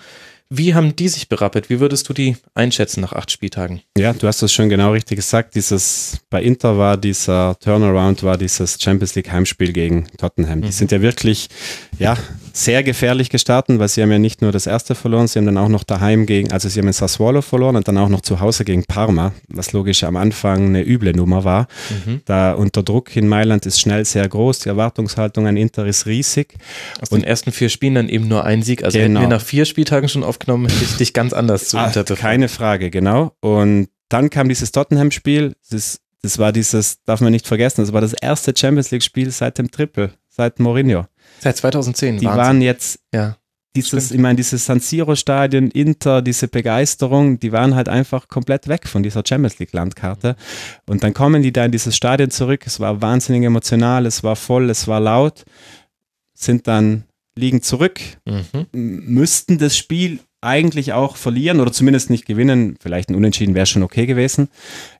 [0.49, 1.69] Wie haben die sich berappelt?
[1.69, 3.81] Wie würdest du die einschätzen nach acht Spieltagen?
[3.97, 5.55] Ja, du hast das schon genau richtig gesagt.
[5.55, 10.61] Dieses, bei Inter war dieser Turnaround, war dieses Champions League Heimspiel gegen Tottenham.
[10.61, 10.71] Die mhm.
[10.71, 11.49] sind ja wirklich,
[11.99, 12.17] ja,
[12.57, 15.57] sehr gefährlich gestartet, weil sie haben ja nicht nur das erste verloren, sie haben dann
[15.57, 18.39] auch noch daheim gegen, also sie haben in Sassuolo verloren und dann auch noch zu
[18.39, 21.67] Hause gegen Parma, was logisch am Anfang eine üble Nummer war.
[22.05, 22.21] Mhm.
[22.25, 26.55] Da unter Druck in Mailand ist schnell sehr groß, die Erwartungshaltung an Inter ist riesig.
[26.99, 28.83] Aus und den ersten vier Spielen dann eben nur ein Sieg.
[28.83, 29.19] Also genau.
[29.19, 32.49] hätten wir nach vier Spieltagen schon aufgenommen, hätte ich dich ganz anders zu ah, Keine
[32.49, 33.33] Frage, genau.
[33.39, 38.01] Und dann kam dieses Tottenham-Spiel, das, das war dieses, darf man nicht vergessen, das war
[38.01, 41.05] das erste Champions League-Spiel seit dem Triple, seit Mourinho.
[41.39, 42.19] Seit 2010.
[42.19, 42.37] Die Wahnsinn.
[42.37, 43.37] waren jetzt, ja,
[43.75, 48.87] dieses, ich meine, dieses San Siro-Stadion, Inter, diese Begeisterung, die waren halt einfach komplett weg
[48.87, 50.35] von dieser Champions League-Landkarte.
[50.87, 52.63] Und dann kommen die da in dieses Stadion zurück.
[52.65, 55.45] Es war wahnsinnig emotional, es war voll, es war laut,
[56.33, 57.03] sind dann
[57.35, 58.67] liegen zurück, mhm.
[58.71, 62.75] müssten das Spiel eigentlich auch verlieren oder zumindest nicht gewinnen.
[62.79, 64.49] Vielleicht ein Unentschieden wäre schon okay gewesen.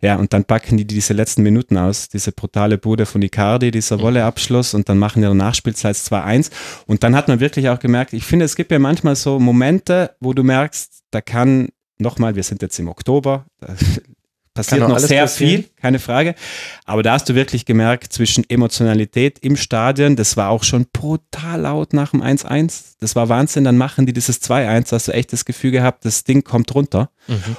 [0.01, 2.09] Ja, und dann packen die diese letzten Minuten aus.
[2.09, 4.01] Diese brutale Bude von Icardi, dieser mhm.
[4.01, 6.51] Wolleabschluss und dann machen die der Nachspielzeit 2-1.
[6.87, 10.15] Und dann hat man wirklich auch gemerkt, ich finde, es gibt ja manchmal so Momente,
[10.19, 11.69] wo du merkst, da kann
[11.99, 13.45] nochmal, wir sind jetzt im Oktober,
[14.57, 15.63] passiert noch sehr passieren.
[15.63, 16.35] viel, keine Frage.
[16.85, 21.61] Aber da hast du wirklich gemerkt, zwischen Emotionalität im Stadion, das war auch schon brutal
[21.61, 22.95] laut nach dem 1-1.
[22.99, 23.63] Das war Wahnsinn.
[23.63, 27.09] Dann machen die dieses 2-1, hast du echt das Gefühl gehabt, das Ding kommt runter.
[27.27, 27.55] Mhm.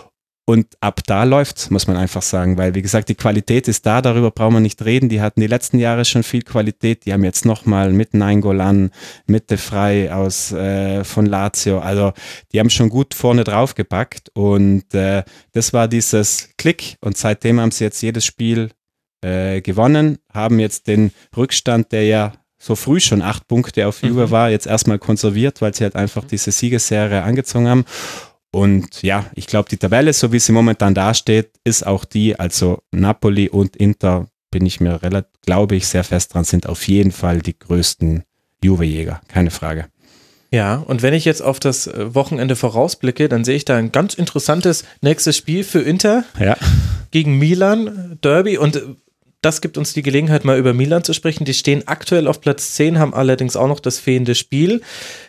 [0.49, 4.01] Und ab da läuft's, muss man einfach sagen, weil wie gesagt, die Qualität ist da,
[4.01, 5.11] darüber brauchen wir nicht reden.
[5.11, 8.91] Die hatten die letzten Jahre schon viel Qualität, die haben jetzt nochmal mit Nainggolan,
[9.27, 12.15] Mitte frei aus äh, von Lazio, also
[12.51, 16.97] die haben schon gut vorne drauf gepackt und äh, das war dieses Klick.
[17.03, 18.71] Und seitdem haben sie jetzt jedes Spiel
[19.21, 24.29] äh, gewonnen, haben jetzt den Rückstand, der ja so früh schon acht Punkte auf Juve
[24.29, 24.31] mhm.
[24.31, 27.85] war, jetzt erstmal konserviert, weil sie halt einfach diese Siegesserie angezogen haben
[28.51, 32.83] und ja, ich glaube, die Tabelle, so wie sie momentan dasteht, ist auch die, also
[32.93, 37.13] Napoli und Inter, bin ich mir relativ, glaube ich, sehr fest dran, sind auf jeden
[37.13, 38.25] Fall die größten
[38.63, 39.87] Juve-Jäger, keine Frage.
[40.51, 43.93] Ja, und wenn ich jetzt auf das äh, Wochenende vorausblicke, dann sehe ich da ein
[43.93, 46.57] ganz interessantes nächstes Spiel für Inter ja.
[47.11, 48.57] gegen Milan, Derby.
[48.57, 48.83] Und äh,
[49.41, 51.45] das gibt uns die Gelegenheit, mal über Milan zu sprechen.
[51.45, 54.81] Die stehen aktuell auf Platz 10, haben allerdings auch noch das fehlende Spiel.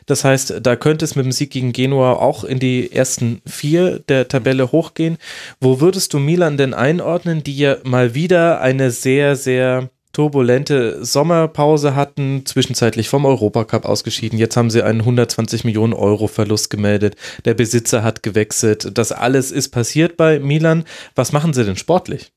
[0.07, 3.99] Das heißt, da könnte es mit dem Sieg gegen Genua auch in die ersten vier
[3.99, 5.17] der Tabelle hochgehen.
[5.61, 11.95] Wo würdest du Milan denn einordnen, die ja mal wieder eine sehr, sehr turbulente Sommerpause
[11.95, 14.39] hatten, zwischenzeitlich vom Europacup ausgeschieden.
[14.39, 17.15] Jetzt haben sie einen 120 Millionen Euro Verlust gemeldet.
[17.45, 18.97] Der Besitzer hat gewechselt.
[18.97, 20.83] Das alles ist passiert bei Milan.
[21.15, 22.31] Was machen sie denn sportlich?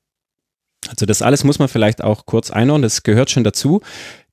[0.89, 3.81] Also das alles muss man vielleicht auch kurz einordnen, das gehört schon dazu.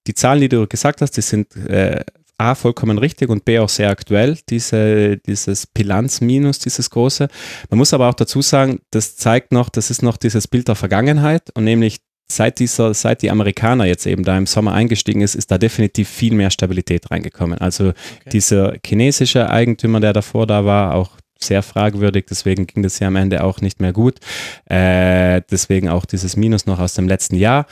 [0.07, 2.03] Die Zahlen, die du gesagt hast, die sind äh,
[2.39, 7.27] A, vollkommen richtig und B, auch sehr aktuell, diese, dieses Bilanz-Minus, dieses große.
[7.69, 10.75] Man muss aber auch dazu sagen, das zeigt noch, das ist noch dieses Bild der
[10.75, 11.97] Vergangenheit und nämlich
[12.31, 16.07] seit dieser, seit die Amerikaner jetzt eben da im Sommer eingestiegen ist, ist da definitiv
[16.07, 17.57] viel mehr Stabilität reingekommen.
[17.59, 18.29] Also okay.
[18.31, 23.15] dieser chinesische Eigentümer, der davor da war, auch sehr fragwürdig, deswegen ging das ja am
[23.15, 24.19] Ende auch nicht mehr gut.
[24.65, 27.65] Äh, deswegen auch dieses Minus noch aus dem letzten Jahr.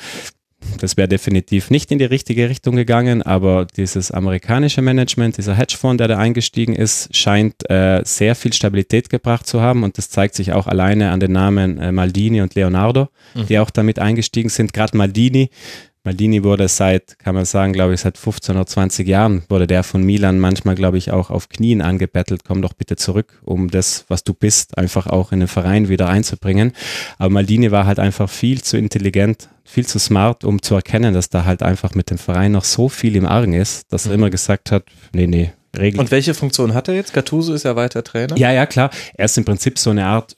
[0.80, 6.00] Das wäre definitiv nicht in die richtige Richtung gegangen, aber dieses amerikanische Management, dieser Hedgefonds,
[6.00, 10.34] der da eingestiegen ist, scheint äh, sehr viel Stabilität gebracht zu haben und das zeigt
[10.34, 13.46] sich auch alleine an den Namen äh, Maldini und Leonardo, mhm.
[13.46, 14.74] die auch damit eingestiegen sind.
[14.74, 15.52] Gerade Maldini
[16.08, 19.84] Maldini wurde seit, kann man sagen, glaube ich, seit 15 oder 20 Jahren wurde der
[19.84, 24.06] von Milan manchmal, glaube ich, auch auf Knien angebettelt, komm doch bitte zurück, um das,
[24.08, 26.72] was du bist, einfach auch in den Verein wieder einzubringen.
[27.18, 31.28] Aber Maldini war halt einfach viel zu intelligent, viel zu smart, um zu erkennen, dass
[31.28, 34.20] da halt einfach mit dem Verein noch so viel im Argen ist, dass er mhm.
[34.20, 36.00] immer gesagt hat, nee, nee, Regel.
[36.00, 37.12] Und welche Funktion hat er jetzt?
[37.12, 38.38] Gattuso ist ja weiter Trainer.
[38.38, 38.92] Ja, ja, klar.
[39.16, 40.34] Er ist im Prinzip so eine Art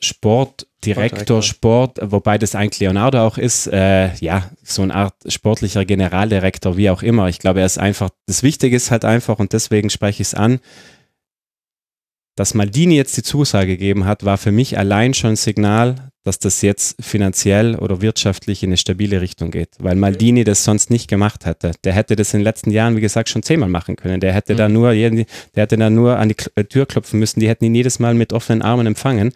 [0.82, 3.66] Sportdirektor, Sport, wobei das eigentlich Leonardo auch ist.
[3.66, 7.28] Äh, ja, so eine Art sportlicher Generaldirektor, wie auch immer.
[7.28, 10.34] Ich glaube, er ist einfach, das Wichtige ist halt einfach, und deswegen spreche ich es
[10.34, 10.60] an,
[12.36, 16.38] dass Maldini jetzt die Zusage gegeben hat, war für mich allein schon ein Signal, dass
[16.38, 21.08] das jetzt finanziell oder wirtschaftlich in eine stabile Richtung geht, weil Maldini das sonst nicht
[21.08, 21.72] gemacht hätte.
[21.84, 24.20] Der hätte das in den letzten Jahren, wie gesagt, schon zehnmal machen können.
[24.20, 24.58] Der hätte mhm.
[24.58, 27.40] da nur, der hätte da nur an die äh, Tür klopfen müssen.
[27.40, 29.32] Die hätten ihn jedes Mal mit offenen Armen empfangen.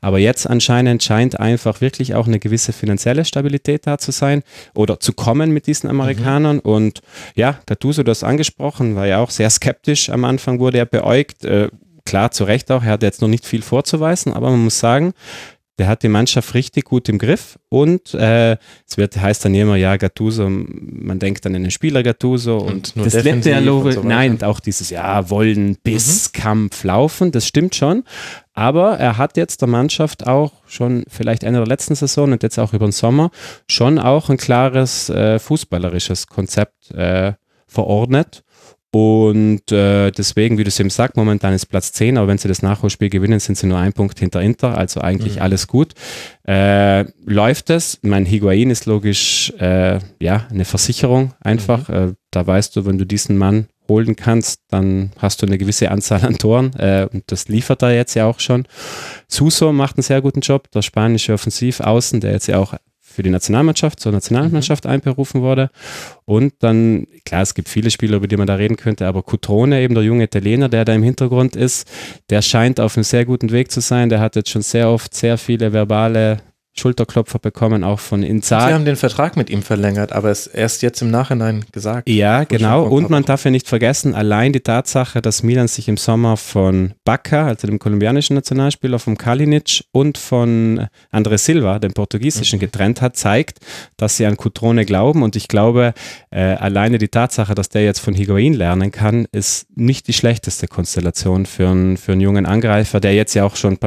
[0.00, 4.42] Aber jetzt anscheinend scheint einfach wirklich auch eine gewisse finanzielle Stabilität da zu sein
[4.74, 6.56] oder zu kommen mit diesen Amerikanern.
[6.56, 6.62] Mhm.
[6.62, 7.00] Und
[7.34, 10.08] ja, Gattuso, du hast angesprochen, war ja auch sehr skeptisch.
[10.08, 11.44] Am Anfang wurde er beäugt.
[11.44, 11.68] Äh,
[12.04, 12.84] klar, zu Recht auch.
[12.84, 15.12] Er hat jetzt noch nicht viel vorzuweisen, aber man muss sagen,
[15.78, 19.76] der hat die Mannschaft richtig gut im Griff und äh, es wird, heißt dann immer,
[19.76, 24.02] ja, Gattuso, man denkt dann an den Spieler Gattuso und, und das letzte Dialog, so
[24.02, 26.40] nein, auch dieses, ja, Wollen, Biss, mhm.
[26.40, 28.04] Kampf, Laufen, das stimmt schon,
[28.54, 32.58] aber er hat jetzt der Mannschaft auch schon vielleicht Ende der letzten Saison und jetzt
[32.58, 33.30] auch über den Sommer
[33.68, 37.34] schon auch ein klares äh, fußballerisches Konzept äh,
[37.68, 38.42] verordnet
[38.90, 42.48] und äh, deswegen, wie du es eben sagst, momentan ist Platz 10, aber wenn sie
[42.48, 45.42] das Nachholspiel gewinnen, sind sie nur ein Punkt hinter Inter, also eigentlich mhm.
[45.42, 45.92] alles gut.
[46.46, 47.98] Äh, läuft es?
[48.00, 51.88] Mein Higuain ist logisch äh, ja eine Versicherung einfach.
[51.88, 51.94] Mhm.
[51.94, 55.90] Äh, da weißt du, wenn du diesen Mann holen kannst, dann hast du eine gewisse
[55.90, 58.66] Anzahl an Toren äh, und das liefert er jetzt ja auch schon.
[59.28, 62.74] Suso macht einen sehr guten Job, der spanische Offensivaußen, der jetzt ja auch
[63.18, 64.92] für die Nationalmannschaft, zur Nationalmannschaft mhm.
[64.92, 65.70] einberufen wurde.
[66.24, 69.80] Und dann, klar, es gibt viele Spieler, über die man da reden könnte, aber Cutrone,
[69.80, 71.90] eben der junge Italiener, der da im Hintergrund ist,
[72.30, 74.08] der scheint auf einem sehr guten Weg zu sein.
[74.08, 76.38] Der hat jetzt schon sehr oft sehr viele verbale
[76.78, 78.68] Schulterklopfer bekommen, auch von Inzaghi.
[78.68, 82.08] Sie haben den Vertrag mit ihm verlängert, aber es erst jetzt im Nachhinein gesagt.
[82.08, 82.84] Ja, genau.
[82.84, 86.94] Und man darf ja nicht vergessen, allein die Tatsache, dass Milan sich im Sommer von
[87.04, 92.60] Bacca, also dem kolumbianischen Nationalspieler, von Kalinic und von André Silva, dem portugiesischen, mhm.
[92.60, 93.58] getrennt hat, zeigt,
[93.96, 95.22] dass sie an Cutrone glauben.
[95.22, 95.94] Und ich glaube,
[96.30, 100.68] äh, alleine die Tatsache, dass der jetzt von Higuain lernen kann, ist nicht die schlechteste
[100.68, 103.78] Konstellation für einen, für einen jungen Angreifer, der jetzt ja auch schon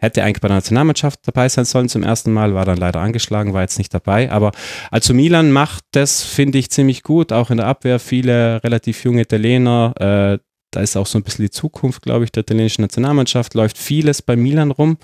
[0.00, 3.52] hätte eigentlich bei der Nationalmannschaft dabei sein sollen zum ersten Mal, war dann leider angeschlagen,
[3.52, 4.30] war jetzt nicht dabei.
[4.30, 4.52] Aber
[4.90, 7.32] also Milan macht das, finde ich, ziemlich gut.
[7.32, 9.94] Auch in der Abwehr viele relativ junge Italiener.
[9.98, 10.38] Äh,
[10.70, 13.54] da ist auch so ein bisschen die Zukunft, glaube ich, der italienischen Nationalmannschaft.
[13.54, 14.96] Läuft vieles bei Milan rum.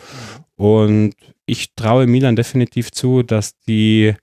[0.56, 4.14] Und ich traue Milan definitiv zu, dass die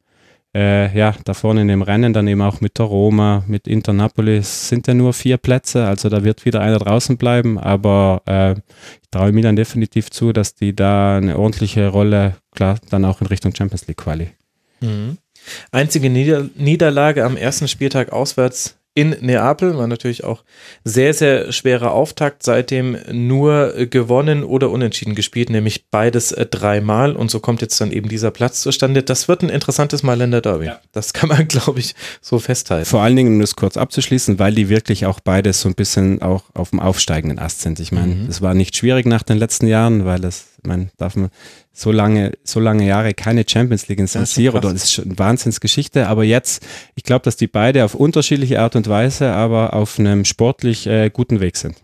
[0.55, 4.69] äh, ja, da vorne in dem Rennen dann eben auch mit der Roma, mit Internapolis
[4.69, 8.53] sind ja nur vier Plätze, also da wird wieder einer draußen bleiben, aber äh,
[9.01, 13.21] ich traue mir dann definitiv zu, dass die da eine ordentliche Rolle, klar, dann auch
[13.21, 14.29] in Richtung Champions League Quali.
[14.81, 15.17] Mhm.
[15.71, 19.77] Einzige Nieder Niederlage am ersten Spieltag auswärts in Neapel.
[19.77, 20.43] War natürlich auch
[20.83, 22.43] sehr, sehr schwerer Auftakt.
[22.43, 27.15] Seitdem nur gewonnen oder unentschieden gespielt, nämlich beides äh, dreimal.
[27.15, 29.03] Und so kommt jetzt dann eben dieser Platz zustande.
[29.03, 30.65] Das wird ein interessantes Mailänder Derby.
[30.65, 30.79] Ja.
[30.91, 32.85] Das kann man, glaube ich, so festhalten.
[32.85, 36.21] Vor allen Dingen, um das kurz abzuschließen, weil die wirklich auch beides so ein bisschen
[36.21, 37.79] auch auf dem aufsteigenden Ast sind.
[37.79, 38.29] Ich meine, mhm.
[38.29, 41.29] es war nicht schwierig nach den letzten Jahren, weil das, man darf man
[41.71, 44.59] so lange, so lange Jahre keine Champions League in San Siro.
[44.59, 46.07] Das ist schon eine Wahnsinnsgeschichte.
[46.07, 50.25] Aber jetzt, ich glaube, dass die beide auf unterschiedliche Art und Weise, aber auf einem
[50.25, 51.77] sportlich äh, guten Weg sind.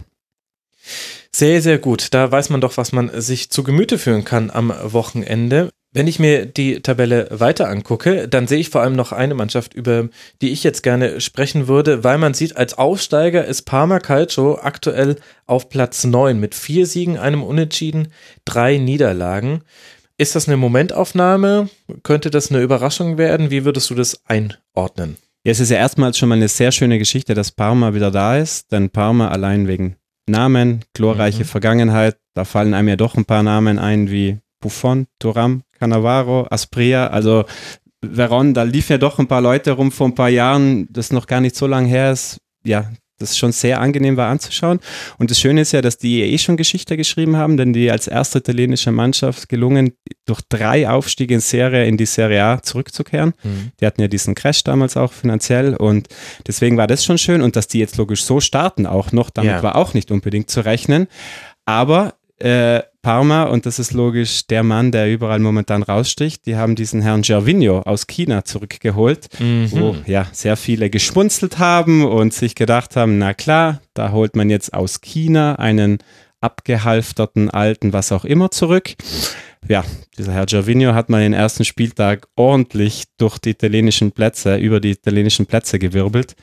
[1.32, 2.13] Sehr, sehr gut.
[2.13, 5.70] Da weiß man doch, was man sich zu Gemüte führen kann am Wochenende.
[5.91, 9.73] Wenn ich mir die Tabelle weiter angucke, dann sehe ich vor allem noch eine Mannschaft,
[9.73, 14.60] über die ich jetzt gerne sprechen würde, weil man sieht, als Aufsteiger ist Parma Calcio
[14.62, 15.15] aktuell
[15.47, 18.10] auf Platz 9 mit vier Siegen, einem Unentschieden,
[18.45, 19.63] drei Niederlagen.
[20.19, 21.69] Ist das eine Momentaufnahme?
[22.04, 23.49] Könnte das eine Überraschung werden?
[23.49, 25.17] Wie würdest du das einordnen?
[25.43, 28.38] Ja, es ist ja erstmals schon mal eine sehr schöne Geschichte, dass Parma wieder da
[28.38, 29.95] ist, denn Parma allein wegen
[30.28, 31.47] Namen, glorreiche mhm.
[31.47, 37.08] Vergangenheit, da fallen einem ja doch ein paar Namen ein wie Buffon, Turam, Cannavaro, Aspria,
[37.08, 37.46] also
[38.02, 41.28] Veron, da lief ja doch ein paar Leute rum vor ein paar Jahren, das noch
[41.28, 42.38] gar nicht so lange her ist.
[42.63, 42.89] Ja,
[43.20, 44.80] das schon sehr angenehm war anzuschauen.
[45.18, 48.08] Und das Schöne ist ja, dass die eh schon Geschichte geschrieben haben, denn die als
[48.08, 49.92] erste italienische Mannschaft gelungen,
[50.26, 53.34] durch drei Aufstiege in Serie in die Serie A zurückzukehren.
[53.44, 53.72] Mhm.
[53.80, 56.08] Die hatten ja diesen Crash damals auch finanziell und
[56.48, 59.52] deswegen war das schon schön und dass die jetzt logisch so starten auch noch, damit
[59.52, 59.63] ja.
[59.63, 61.08] war auch nicht unbedingt zu rechnen.
[61.65, 66.75] Aber äh, Parma, und das ist logisch der Mann, der überall momentan raussticht, die haben
[66.75, 69.71] diesen Herrn Gervinho aus China zurückgeholt, mhm.
[69.71, 74.49] wo ja sehr viele geschmunzelt haben und sich gedacht haben, na klar, da holt man
[74.49, 75.99] jetzt aus China einen
[76.41, 78.95] abgehalfterten alten was auch immer zurück
[79.67, 79.84] ja,
[80.17, 84.91] dieser Herr Gervinho hat mal den ersten Spieltag ordentlich durch die italienischen Plätze, über die
[84.91, 86.36] italienischen Plätze gewirbelt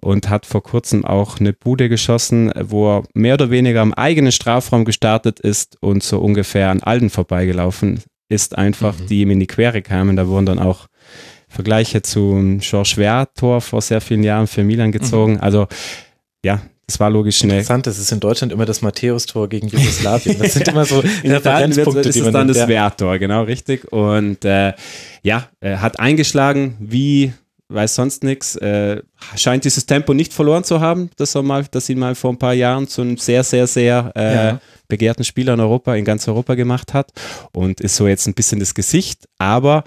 [0.00, 4.32] und hat vor kurzem auch eine Bude geschossen, wo er mehr oder weniger am eigenen
[4.32, 9.06] Strafraum gestartet ist und so ungefähr an allen vorbeigelaufen ist, einfach, mhm.
[9.06, 10.16] die ihm in die Quere kamen.
[10.16, 10.86] Da wurden dann auch
[11.48, 15.34] Vergleiche zum Georges Wehr-Tor vor sehr vielen Jahren für Milan gezogen.
[15.34, 15.40] Mhm.
[15.40, 15.68] Also
[16.44, 17.60] ja, das war logisch schnell.
[17.60, 20.38] Interessant, das ist in Deutschland immer das Matthäus-Tor gegen Jugoslawien.
[20.38, 23.90] Das sind immer so Referenzpunkte, das ist dann das Werttor, genau, richtig.
[23.90, 24.74] Und äh,
[25.22, 27.32] ja, er hat eingeschlagen, wie
[27.68, 29.00] weiß sonst nichts, äh,
[29.36, 32.38] scheint dieses Tempo nicht verloren zu haben, dass er mal, dass ihn mal vor ein
[32.38, 34.60] paar Jahren zu einem sehr, sehr, sehr äh, ja.
[34.88, 37.12] begehrten Spieler in Europa, in ganz Europa gemacht hat
[37.52, 39.84] und ist so jetzt ein bisschen das Gesicht, aber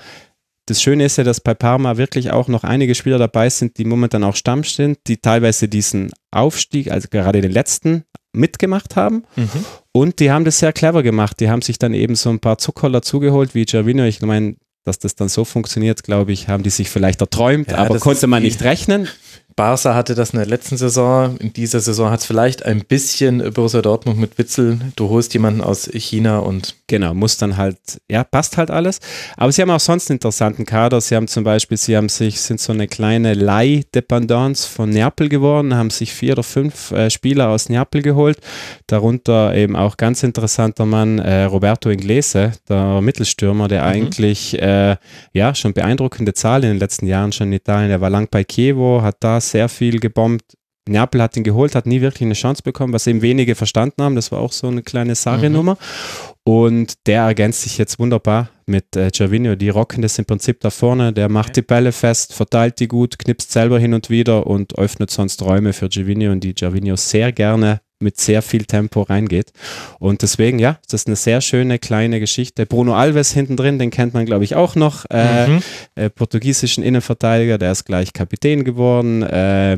[0.66, 3.86] das Schöne ist ja, dass bei Parma wirklich auch noch einige Spieler dabei sind, die
[3.86, 8.04] momentan auch Stamm sind, die teilweise diesen Aufstieg, also gerade den letzten,
[8.36, 9.24] mitgemacht haben.
[9.36, 9.50] Mhm.
[9.92, 11.40] Und die haben das sehr clever gemacht.
[11.40, 14.04] Die haben sich dann eben so ein paar Zuckerler zugeholt, wie Gervino.
[14.04, 17.78] Ich meine, dass das dann so funktioniert, glaube ich, haben die sich vielleicht erträumt, ja,
[17.78, 19.08] aber konnte man nicht rechnen.
[19.56, 21.38] Barca hatte das in der letzten Saison.
[21.38, 24.80] In dieser Saison hat es vielleicht ein bisschen Borussia Dortmund mit Witzel.
[24.98, 26.76] Du holst jemanden aus China und.
[26.88, 27.78] Genau, muss dann halt,
[28.10, 29.00] ja, passt halt alles.
[29.38, 31.00] Aber sie haben auch sonst einen interessanten Kader.
[31.00, 35.74] Sie haben zum Beispiel, sie haben sich, sind so eine kleine Leih-Dependance von Neapel geworden,
[35.74, 38.40] haben sich vier oder fünf äh, Spieler aus Neapel geholt.
[38.88, 43.88] Darunter eben auch ganz interessanter Mann, äh, Roberto Inglese, der Mittelstürmer, der mhm.
[43.88, 44.98] eigentlich, äh,
[45.32, 47.90] ja, schon beeindruckende Zahlen in den letzten Jahren schon in Italien.
[47.90, 50.44] Er war lang bei Chievo, hat da sehr viel gebombt.
[50.88, 54.16] Neapel hat ihn geholt, hat nie wirklich eine Chance bekommen, was eben wenige verstanden haben.
[54.16, 55.74] Das war auch so eine kleine Sarri-Nummer.
[55.74, 56.36] Mhm.
[56.44, 59.56] Und der ergänzt sich jetzt wunderbar mit äh, Gervinho.
[59.56, 61.12] Die rocken das im Prinzip da vorne.
[61.12, 61.62] Der macht okay.
[61.62, 65.74] die Bälle fest, verteilt die gut, knipst selber hin und wieder und öffnet sonst Räume
[65.74, 69.52] für Gervinho und die Gervinho sehr gerne mit sehr viel Tempo reingeht.
[70.00, 72.66] Und deswegen, ja, das ist eine sehr schöne kleine Geschichte.
[72.66, 75.06] Bruno Alves hinten drin, den kennt man, glaube ich, auch noch.
[75.10, 75.64] Äh, mhm.
[75.96, 79.24] äh, portugiesischen Innenverteidiger, der ist gleich Kapitän geworden.
[79.24, 79.78] Äh,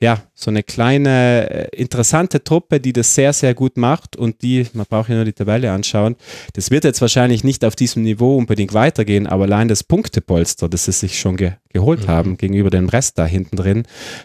[0.00, 4.66] ja, so eine kleine, äh, interessante Truppe, die das sehr, sehr gut macht und die,
[4.74, 6.16] man braucht ja nur die Tabelle anschauen,
[6.52, 10.84] das wird jetzt wahrscheinlich nicht auf diesem Niveau unbedingt weitergehen, aber allein das Punktepolster, das
[10.84, 12.08] sie sich schon ge geholt mhm.
[12.08, 13.82] haben gegenüber dem Rest da hinten drin,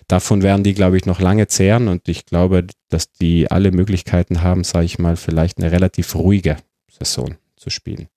[0.07, 4.41] davon werden die, glaube ich, noch lange zehren und ich glaube, dass die alle Möglichkeiten
[4.41, 6.57] haben, sage ich mal, vielleicht eine relativ ruhige
[6.89, 8.07] Saison zu spielen.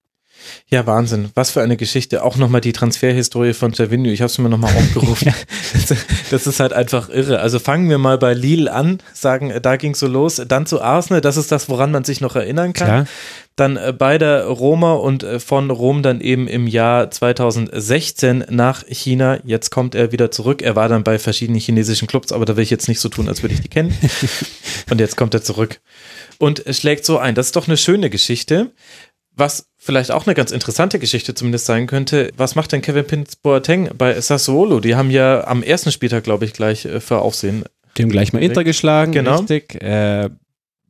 [0.69, 1.31] Ja, Wahnsinn.
[1.35, 2.23] Was für eine Geschichte.
[2.23, 4.11] Auch nochmal die Transferhistorie von Gervinho.
[4.11, 5.33] Ich habe es mir nochmal aufgerufen.
[6.31, 7.41] das ist halt einfach irre.
[7.41, 10.43] Also fangen wir mal bei Lille an, sagen, da ging so los.
[10.47, 12.87] Dann zu Arsenal, das ist das, woran man sich noch erinnern kann.
[12.87, 13.07] Klar.
[13.57, 18.85] Dann äh, bei der Roma und äh, von Rom dann eben im Jahr 2016 nach
[18.89, 19.39] China.
[19.45, 20.61] Jetzt kommt er wieder zurück.
[20.61, 23.29] Er war dann bei verschiedenen chinesischen Clubs, aber da will ich jetzt nicht so tun,
[23.29, 23.97] als würde ich die kennen.
[24.91, 25.81] und jetzt kommt er zurück
[26.39, 27.35] und schlägt so ein.
[27.35, 28.73] Das ist doch eine schöne Geschichte.
[29.37, 33.37] Was vielleicht auch eine ganz interessante Geschichte zumindest sein könnte, was macht denn Kevin Prince
[33.43, 34.81] Boateng bei Sassuolo?
[34.81, 37.65] Die haben ja am ersten Spieltag, glaube ich, gleich äh, für Aufsehen.
[37.97, 39.37] Die haben gleich mal Inter geschlagen, genau.
[39.37, 39.81] richtig.
[39.83, 40.31] Äh,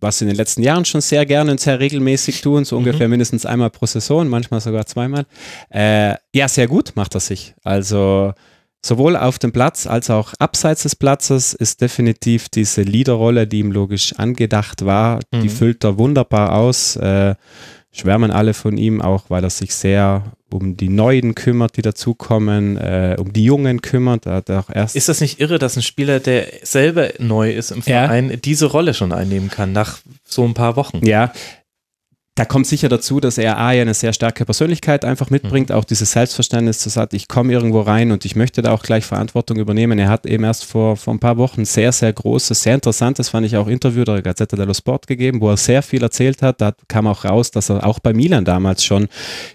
[0.01, 3.09] was sie in den letzten Jahren schon sehr gerne und sehr regelmäßig tun, so ungefähr
[3.09, 3.13] mhm.
[3.13, 5.27] mindestens einmal pro Saison, manchmal sogar zweimal.
[5.71, 7.55] Äh, ja, sehr gut macht er sich.
[7.65, 8.33] Also
[8.85, 13.73] sowohl auf dem Platz als auch abseits des Platzes ist definitiv diese Leaderrolle, die ihm
[13.73, 15.41] logisch angedacht war, mhm.
[15.41, 16.97] die füllt er wunderbar aus.
[16.97, 17.35] Äh,
[17.95, 22.77] schwärmen alle von ihm, auch weil er sich sehr um die Neuen kümmert, die dazukommen,
[22.77, 24.27] äh, um die Jungen kümmert.
[24.27, 27.83] Da auch erst ist das nicht irre, dass ein Spieler, der selber neu ist im
[27.83, 28.37] Verein, ja.
[28.37, 31.05] diese Rolle schon einnehmen kann nach so ein paar Wochen?
[31.05, 31.33] Ja,
[32.37, 35.77] da kommt sicher dazu, dass er A ja eine sehr starke Persönlichkeit einfach mitbringt, mhm.
[35.77, 39.05] auch dieses Selbstverständnis zu sagen, ich komme irgendwo rein und ich möchte da auch gleich
[39.05, 40.01] Verantwortung übernehmen.
[40.01, 43.47] Er hat eben erst vor, vor ein paar Wochen sehr, sehr großes, sehr interessantes, fand
[43.47, 46.61] ich auch Interview der Gazzetta dello Sport gegeben, wo er sehr viel erzählt hat.
[46.61, 49.07] Da kam auch raus, dass er auch bei Milan damals schon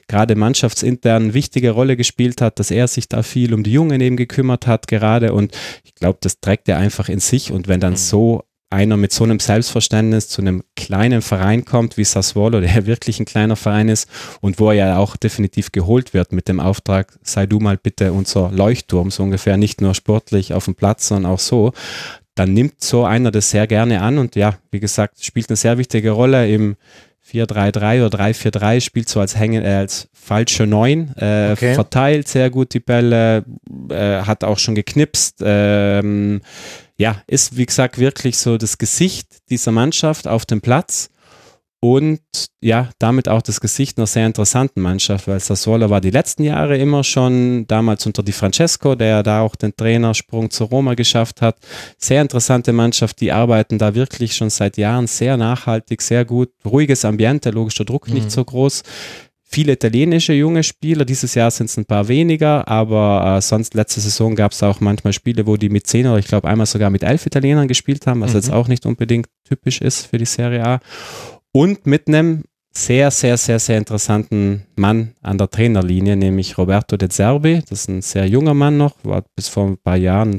[0.07, 3.99] gerade mannschaftsintern eine wichtige Rolle gespielt hat, dass er sich da viel um die Jungen
[3.99, 5.53] eben gekümmert hat gerade und
[5.83, 7.97] ich glaube, das trägt er einfach in sich und wenn dann mhm.
[7.97, 13.19] so einer mit so einem Selbstverständnis zu einem kleinen Verein kommt wie Sassuolo, der wirklich
[13.19, 14.07] ein kleiner Verein ist
[14.41, 18.13] und wo er ja auch definitiv geholt wird mit dem Auftrag, sei du mal bitte
[18.13, 21.73] unser Leuchtturm, so ungefähr nicht nur sportlich auf dem Platz, sondern auch so,
[22.35, 25.77] dann nimmt so einer das sehr gerne an und ja, wie gesagt, spielt eine sehr
[25.77, 26.75] wichtige Rolle im
[27.31, 31.73] 4-3-3 oder 3-4-3, spielt so als, Hänge, äh, als falsche Neun, äh, okay.
[31.73, 33.45] verteilt sehr gut die Bälle,
[33.89, 36.41] äh, hat auch schon geknipst, ähm,
[36.99, 41.09] ja, ist wie gesagt wirklich so das Gesicht dieser Mannschaft auf dem Platz
[41.81, 42.19] und
[42.61, 46.77] ja, damit auch das Gesicht einer sehr interessanten Mannschaft, weil Sassuolo war die letzten Jahre
[46.77, 51.55] immer schon, damals unter Di Francesco, der da auch den Trainersprung zu Roma geschafft hat.
[51.97, 56.49] Sehr interessante Mannschaft, die arbeiten da wirklich schon seit Jahren sehr nachhaltig, sehr gut.
[56.65, 58.29] Ruhiges Ambiente, logischer Druck nicht mhm.
[58.29, 58.83] so groß
[59.49, 61.05] viele italienische junge Spieler.
[61.05, 64.79] Dieses Jahr sind es ein paar weniger, aber äh, sonst letzte Saison gab es auch
[64.79, 68.05] manchmal Spiele, wo die mit zehn oder ich glaube einmal sogar mit elf Italienern gespielt
[68.05, 68.37] haben, was mhm.
[68.37, 70.79] jetzt auch nicht unbedingt typisch ist für die Serie A.
[71.51, 77.09] Und mit einem sehr, sehr, sehr, sehr interessanten Mann an der Trainerlinie, nämlich Roberto De
[77.09, 77.61] Zerbi.
[77.67, 80.37] Das ist ein sehr junger Mann noch, war bis vor ein paar Jahren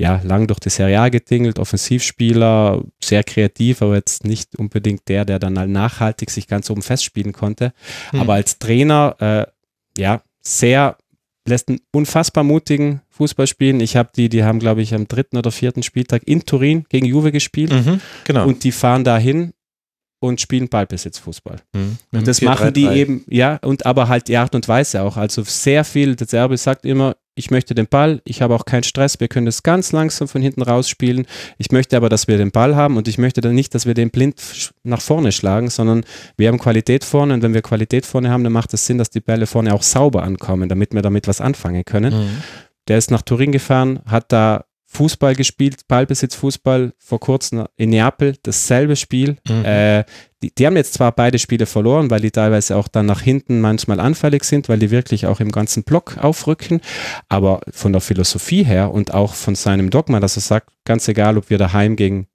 [0.00, 5.24] ja, lang durch die Serie A getingelt, Offensivspieler, sehr kreativ, aber jetzt nicht unbedingt der,
[5.24, 7.72] der dann halt nachhaltig sich ganz oben festspielen konnte.
[8.12, 8.20] Mhm.
[8.20, 10.98] Aber als Trainer, äh, ja, sehr,
[11.48, 13.80] lässt einen unfassbar mutigen Fußball spielen.
[13.80, 17.06] Ich habe die, die haben, glaube ich, am dritten oder vierten Spieltag in Turin gegen
[17.06, 17.72] Juve gespielt.
[17.72, 18.46] Mhm, genau.
[18.46, 19.54] Und die fahren dahin
[20.20, 21.60] und spielen Ballbesitzfußball.
[21.72, 21.98] Mhm.
[22.12, 22.96] Und das 4, machen 3, die 3.
[22.96, 25.16] eben, ja, und aber halt die Art und Weise auch.
[25.16, 28.82] Also sehr viel, der Serbe sagt immer, ich möchte den Ball, ich habe auch keinen
[28.82, 31.26] Stress, wir können das ganz langsam von hinten raus spielen.
[31.58, 33.94] Ich möchte aber, dass wir den Ball haben und ich möchte dann nicht, dass wir
[33.94, 36.04] den blind nach vorne schlagen, sondern
[36.38, 39.10] wir haben Qualität vorne und wenn wir Qualität vorne haben, dann macht es Sinn, dass
[39.10, 42.14] die Bälle vorne auch sauber ankommen, damit wir damit was anfangen können.
[42.14, 42.42] Mhm.
[42.88, 44.64] Der ist nach Turin gefahren, hat da
[44.96, 49.36] Fußball gespielt, Ballbesitzfußball vor kurzem in Neapel, dasselbe Spiel.
[49.46, 49.64] Mhm.
[49.64, 50.04] Äh,
[50.42, 53.60] die, die, haben jetzt zwar beide Spiele verloren, weil die teilweise auch dann nach hinten
[53.60, 56.80] manchmal anfällig sind, weil die wirklich auch im ganzen Block aufrücken,
[57.28, 61.36] aber von der Philosophie her und auch von seinem Dogma, dass er sagt, ganz egal,
[61.36, 62.26] ob wir daheim gegen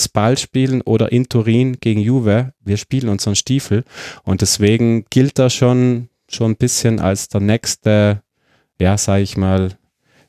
[0.00, 3.84] Spal spielen oder in Turin gegen Juve, wir spielen unseren Stiefel
[4.24, 8.22] und deswegen gilt er schon, schon ein bisschen als der nächste,
[8.80, 9.77] ja, sage ich mal,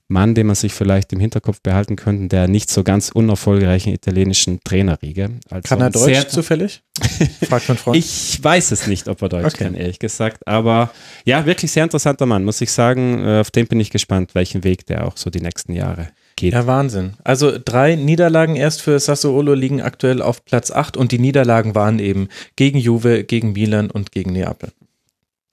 [0.09, 4.59] Mann, den man sich vielleicht im Hinterkopf behalten könnte, der nicht so ganz unerfolgreichen italienischen
[4.63, 5.29] Trainerriege.
[5.49, 6.81] Also kann er Deutsch zufällig?
[7.47, 7.97] Fragt mein Freund.
[7.97, 9.65] ich weiß es nicht, ob er Deutsch okay.
[9.65, 10.47] kann, ehrlich gesagt.
[10.47, 10.91] Aber
[11.25, 13.23] ja, wirklich sehr interessanter Mann, muss ich sagen.
[13.23, 16.53] Äh, auf den bin ich gespannt, welchen Weg der auch so die nächsten Jahre geht.
[16.53, 17.13] Ja, Wahnsinn.
[17.23, 21.99] Also drei Niederlagen erst für Sassuolo liegen aktuell auf Platz 8 und die Niederlagen waren
[21.99, 24.71] eben gegen Juve, gegen Milan und gegen Neapel.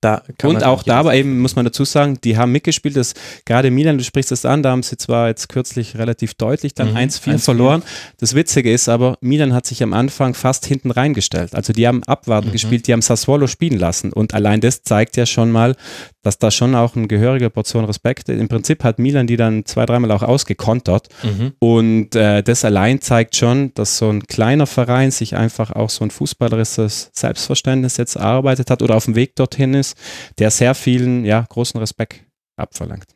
[0.07, 3.72] Da und auch da, aber eben muss man dazu sagen, die haben mitgespielt, dass gerade
[3.72, 6.98] Milan, du sprichst das an, da haben sie zwar jetzt kürzlich relativ deutlich dann mhm,
[6.98, 7.82] 1-4 verloren.
[8.20, 11.57] Das Witzige ist aber, Milan hat sich am Anfang fast hinten reingestellt.
[11.57, 12.52] Also die haben abwarten mhm.
[12.52, 15.74] gespielt, die haben Sassuolo spielen lassen und allein das zeigt ja schon mal,
[16.22, 18.40] dass da schon auch eine gehörige Portion Respekt ist.
[18.40, 21.52] Im Prinzip hat Milan die dann zwei, dreimal auch ausgekontert mhm.
[21.59, 26.04] und äh, das allein zeigt schon, dass so ein kleiner Verein sich einfach auch so
[26.04, 29.95] ein fußballerisches Selbstverständnis jetzt erarbeitet hat oder auf dem Weg dorthin ist,
[30.38, 32.22] der sehr vielen, ja, großen Respekt
[32.57, 33.07] abverlangt.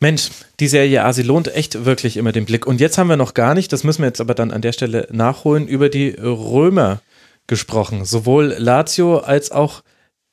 [0.00, 0.30] Mensch,
[0.60, 2.66] die Serie A, sie lohnt echt wirklich immer den Blick.
[2.66, 4.72] Und jetzt haben wir noch gar nicht, das müssen wir jetzt aber dann an der
[4.72, 7.00] Stelle nachholen, über die Römer
[7.48, 8.04] gesprochen.
[8.04, 9.82] Sowohl Lazio als auch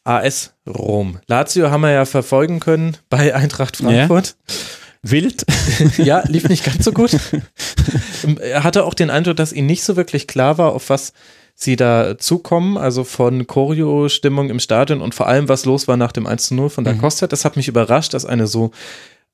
[0.04, 1.20] AS Rom.
[1.26, 4.36] Lazio haben wir ja verfolgen können bei Eintracht Frankfurt.
[4.48, 4.56] Ja.
[5.02, 5.46] Wild.
[5.98, 7.18] ja, lief nicht ganz so gut.
[8.42, 11.14] er hatte auch den Eindruck, dass ihm nicht so wirklich klar war, auf was
[11.56, 16.12] sie da zukommen, also von Choreo-Stimmung im Stadion und vor allem, was los war nach
[16.12, 17.00] dem 1 zu 0 von der mhm.
[17.00, 17.28] Costa.
[17.28, 18.72] Das hat mich überrascht, dass eine so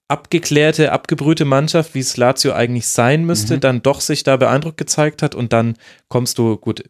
[0.07, 3.59] abgeklärte, abgebrühte Mannschaft, wie es Lazio eigentlich sein müsste, mhm.
[3.61, 5.75] dann doch sich da beeindruckt gezeigt hat und dann
[6.09, 6.83] kommst du, gut,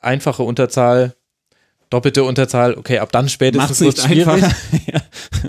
[0.00, 1.14] einfache Unterzahl,
[1.90, 4.42] doppelte Unterzahl, okay, ab dann spätestens wird es schwierig.
[4.86, 5.00] ja.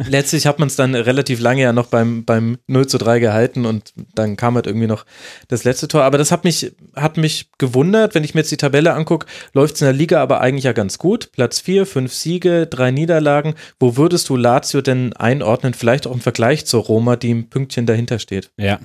[0.07, 3.65] Letztlich hat man es dann relativ lange ja noch beim, beim 0 zu 3 gehalten
[3.65, 5.05] und dann kam halt irgendwie noch
[5.47, 6.03] das letzte Tor.
[6.03, 9.75] Aber das hat mich, hat mich gewundert, wenn ich mir jetzt die Tabelle angucke, läuft
[9.75, 11.31] es in der Liga aber eigentlich ja ganz gut.
[11.31, 13.55] Platz 4, 5 Siege, 3 Niederlagen.
[13.79, 15.73] Wo würdest du Lazio denn einordnen?
[15.73, 18.51] Vielleicht auch im Vergleich zur Roma, die im Pünktchen dahinter steht.
[18.57, 18.79] Ja,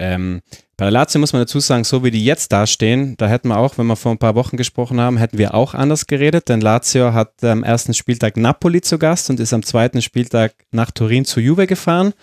[0.00, 0.40] ähm,
[0.80, 3.58] Bei der Lazio muss man dazu sagen, so wie die jetzt dastehen, da hätten wir
[3.58, 6.62] auch, wenn wir vor ein paar Wochen gesprochen haben, hätten wir auch anders geredet, denn
[6.62, 11.26] Lazio hat am ersten Spieltag Napoli zu Gast und ist am zweiten Spieltag nach Turin
[11.26, 12.14] zu Juve gefahren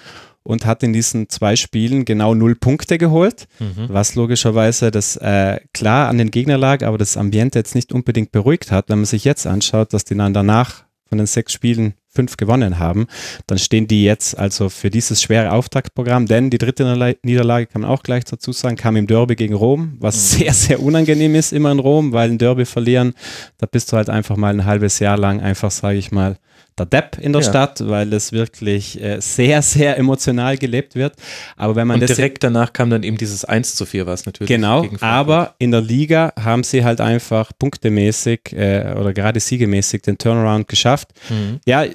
[0.41, 3.89] und hat in diesen zwei Spielen genau null Punkte geholt, mhm.
[3.89, 8.31] was logischerweise das äh, klar an den Gegner lag, aber das Ambiente jetzt nicht unbedingt
[8.31, 8.89] beruhigt hat.
[8.89, 12.79] Wenn man sich jetzt anschaut, dass die dann danach von den sechs Spielen fünf gewonnen
[12.79, 13.05] haben,
[13.45, 16.83] dann stehen die jetzt also für dieses schwere Auftaktprogramm, denn die dritte
[17.21, 20.39] Niederlage kann man auch gleich dazu sagen, kam im Derby gegen Rom, was mhm.
[20.39, 23.13] sehr, sehr unangenehm ist immer in Rom, weil ein Derby verlieren,
[23.59, 26.37] da bist du halt einfach mal ein halbes Jahr lang einfach, sage ich mal,
[26.77, 27.49] der Depp in der ja.
[27.49, 31.13] Stadt, weil es wirklich äh, sehr, sehr emotional gelebt wird.
[31.55, 34.49] Aber wenn man Und direkt danach kam dann eben dieses 1 zu 4, was natürlich.
[34.49, 40.17] Genau, aber in der Liga haben sie halt einfach punktemäßig äh, oder gerade siegemäßig den
[40.17, 41.09] Turnaround geschafft.
[41.29, 41.59] Mhm.
[41.65, 41.85] Ja,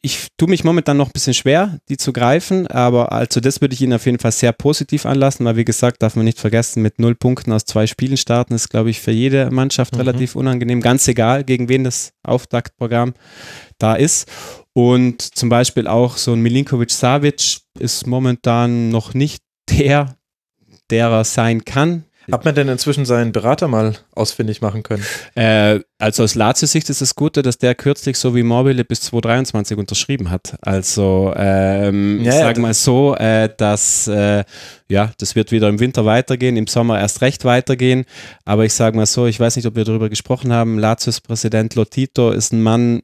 [0.00, 3.74] ich tue mich momentan noch ein bisschen schwer, die zu greifen, aber also das würde
[3.74, 6.82] ich Ihnen auf jeden Fall sehr positiv anlassen, weil wie gesagt, darf man nicht vergessen,
[6.82, 10.00] mit null Punkten aus zwei Spielen starten ist, glaube ich, für jede Mannschaft mhm.
[10.00, 13.14] relativ unangenehm, ganz egal, gegen wen das Auftaktprogramm
[13.78, 14.28] da ist.
[14.72, 20.16] Und zum Beispiel auch so ein Milinkovic Savic ist momentan noch nicht der,
[20.90, 22.04] der er sein kann.
[22.32, 25.04] Hat man denn inzwischen seinen Berater mal ausfindig machen können?
[25.34, 29.78] Äh, also aus Lazio-Sicht ist das Gute, dass der kürzlich so wie Mobile bis 2023
[29.78, 30.56] unterschrieben hat.
[30.60, 34.44] Also ähm, ja, ich sage ja, mal so, äh, dass äh,
[34.88, 38.04] ja, das wird wieder im Winter weitergehen, im Sommer erst recht weitergehen.
[38.44, 40.78] Aber ich sage mal so, ich weiß nicht, ob wir darüber gesprochen haben.
[40.78, 43.02] Lazios Präsident Lotito ist ein Mann,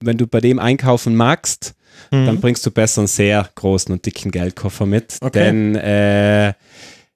[0.00, 1.74] wenn du bei dem einkaufen magst,
[2.10, 2.26] mhm.
[2.26, 5.16] dann bringst du besser einen sehr großen und dicken Geldkoffer mit.
[5.20, 5.38] Okay.
[5.38, 6.52] Denn äh,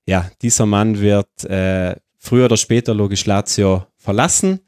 [0.07, 4.61] ja, dieser Mann wird äh, früher oder später logisch Lazio verlassen.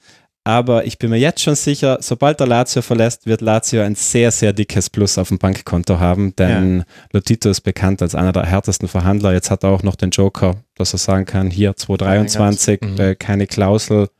[0.46, 4.30] Aber ich bin mir jetzt schon sicher, sobald der Lazio verlässt, wird Lazio ein sehr,
[4.30, 6.84] sehr dickes Plus auf dem Bankkonto haben, denn ja.
[7.12, 9.32] Lotito ist bekannt als einer der härtesten Verhandler.
[9.32, 13.00] Jetzt hat er auch noch den Joker, dass er sagen kann, hier 2023, mhm.
[13.00, 14.10] äh, keine Klausel,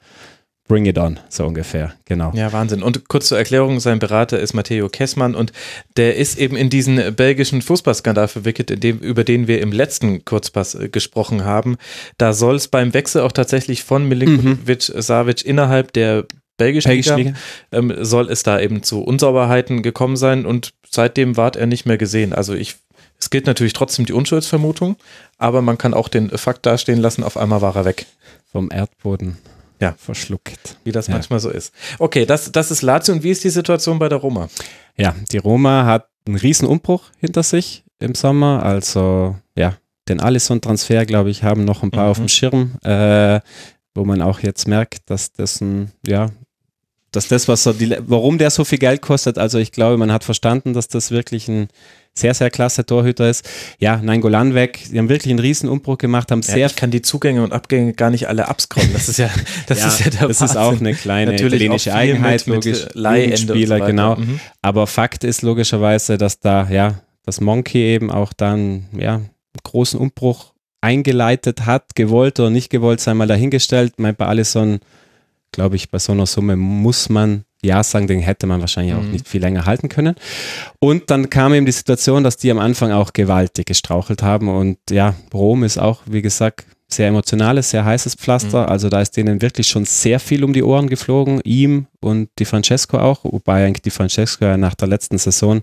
[0.67, 2.33] Bring it on, so ungefähr, genau.
[2.35, 2.83] Ja, Wahnsinn.
[2.83, 5.53] Und kurz zur Erklärung, sein Berater ist Matteo Kessmann und
[5.99, 10.75] der ist eben in diesen belgischen Fußballskandal verwickelt, dem, über den wir im letzten Kurzpass
[10.75, 11.77] äh, gesprochen haben.
[12.17, 15.03] Da soll es beim Wechsel auch tatsächlich von Milinkovic mhm.
[15.03, 16.25] Savic innerhalb der
[16.57, 17.35] belgischen Liga, Liga.
[17.71, 21.99] Ähm, soll es da eben zu Unsauberheiten gekommen sein und seitdem ward er nicht mehr
[21.99, 22.33] gesehen.
[22.33, 22.77] Also ich
[23.19, 24.97] es gilt natürlich trotzdem die Unschuldsvermutung,
[25.39, 28.07] aber man kann auch den Fakt dastehen lassen, auf einmal war er weg.
[28.51, 29.39] Vom Erdboden
[29.81, 29.95] ja.
[29.99, 30.79] verschluckt.
[30.85, 31.15] Wie das ja.
[31.15, 31.73] manchmal so ist.
[31.99, 34.49] Okay, das, das ist Lazio und wie ist die Situation bei der Roma?
[34.97, 38.63] Ja, die Roma hat einen riesen Umbruch hinter sich im Sommer.
[38.63, 39.77] Also ja,
[40.09, 42.11] den Alisson-Transfer, glaube ich, haben noch ein paar mhm.
[42.11, 43.41] auf dem Schirm, äh,
[43.95, 46.31] wo man auch jetzt merkt, dass das ein, ja,
[47.13, 50.13] dass das, was er, die, warum der so viel Geld kostet, also ich glaube, man
[50.13, 51.69] hat verstanden, dass das wirklich ein
[52.15, 53.49] sehr, sehr klasse Torhüter ist.
[53.79, 54.81] Ja, Nein Golan weg.
[54.91, 56.59] Die haben wirklich einen riesen Umbruch gemacht, haben sehr.
[56.59, 58.93] Ja, ich kann die Zugänge und Abgänge gar nicht alle abscrollen.
[58.93, 59.31] Das ist ja,
[59.67, 60.47] das ja, ist ja der Das Wahnsinn.
[60.47, 62.87] ist auch eine kleine Natürlich italienische Eigenheit, mit, logisch.
[62.95, 64.17] Mit Spieler, so genau.
[64.17, 64.41] Mhm.
[64.63, 69.31] Aber Fakt ist logischerweise, dass da, ja, das Monkey eben auch dann, ja, einen
[69.63, 73.95] großen Umbruch eingeleitet hat, gewollt oder nicht gewollt, sei mal dahingestellt.
[73.97, 74.81] Mein, bei Allison,
[75.51, 79.03] glaube ich, bei so einer Summe muss man ja sagen, den hätte man wahrscheinlich auch
[79.03, 79.13] mhm.
[79.13, 80.15] nicht viel länger halten können.
[80.79, 84.49] Und dann kam eben die Situation, dass die am Anfang auch gewaltig gestrauchelt haben.
[84.49, 88.63] Und ja, Rom ist auch, wie gesagt, sehr emotionales, sehr heißes Pflaster.
[88.63, 88.69] Mhm.
[88.69, 92.45] Also da ist denen wirklich schon sehr viel um die Ohren geflogen, ihm und die
[92.45, 95.63] Francesco auch, wobei eigentlich die Francesco ja nach der letzten Saison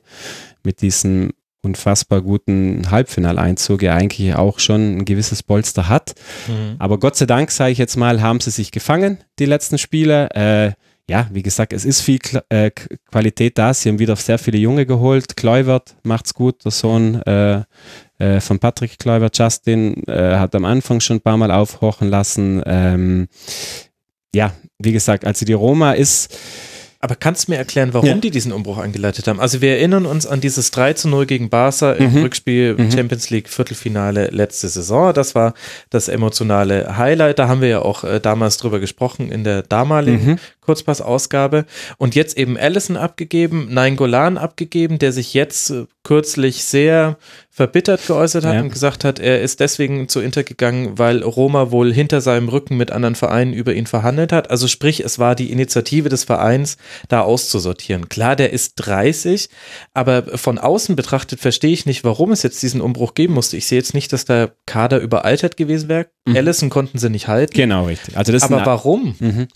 [0.64, 1.32] mit diesem
[1.64, 6.16] unfassbar guten Halbfinaleinzug ja eigentlich auch schon ein gewisses Polster hat.
[6.48, 6.76] Mhm.
[6.80, 10.30] Aber Gott sei Dank, sage ich jetzt mal, haben sie sich gefangen, die letzten Spiele.
[10.32, 10.72] Äh,
[11.12, 12.72] ja, wie gesagt, es ist viel äh,
[13.12, 13.74] Qualität da.
[13.74, 15.36] Sie haben wieder sehr viele Junge geholt.
[15.36, 17.64] Kluivert macht's gut, der Sohn äh,
[18.18, 22.64] äh, von Patrick Kluivert, Justin, äh, hat am Anfang schon ein paar Mal aufhorchen lassen.
[22.66, 23.28] Ähm,
[24.34, 26.34] ja, wie gesagt, also die Roma ist
[27.02, 28.16] aber kannst du mir erklären, warum ja.
[28.16, 29.40] die diesen Umbruch eingeleitet haben?
[29.40, 32.22] Also wir erinnern uns an dieses 3 zu 0 gegen Barca im mhm.
[32.22, 32.92] Rückspiel mhm.
[32.92, 35.12] Champions League Viertelfinale letzte Saison.
[35.12, 35.56] Das war
[35.90, 37.40] das emotionale Highlight.
[37.40, 40.40] Da haben wir ja auch äh, damals drüber gesprochen in der damaligen mhm.
[40.62, 41.66] Kurzpassausgabe.
[41.98, 47.18] Und jetzt eben Allison abgegeben, Nein Golan abgegeben, der sich jetzt äh, kürzlich sehr
[47.54, 48.62] verbittert geäußert hat ja.
[48.62, 52.78] und gesagt hat, er ist deswegen zu Inter gegangen, weil Roma wohl hinter seinem Rücken
[52.78, 54.50] mit anderen Vereinen über ihn verhandelt hat.
[54.50, 56.78] Also sprich, es war die Initiative des Vereins,
[57.10, 58.08] da auszusortieren.
[58.08, 59.50] Klar, der ist 30,
[59.94, 63.58] aber von außen betrachtet verstehe ich nicht, warum es jetzt diesen Umbruch geben musste.
[63.58, 66.08] Ich sehe jetzt nicht, dass der Kader überaltert gewesen wäre.
[66.26, 66.38] Mhm.
[66.38, 67.54] Allison konnten sie nicht halten.
[67.54, 68.16] Genau, richtig.
[68.16, 69.16] Also das aber warum?
[69.20, 69.48] Mhm.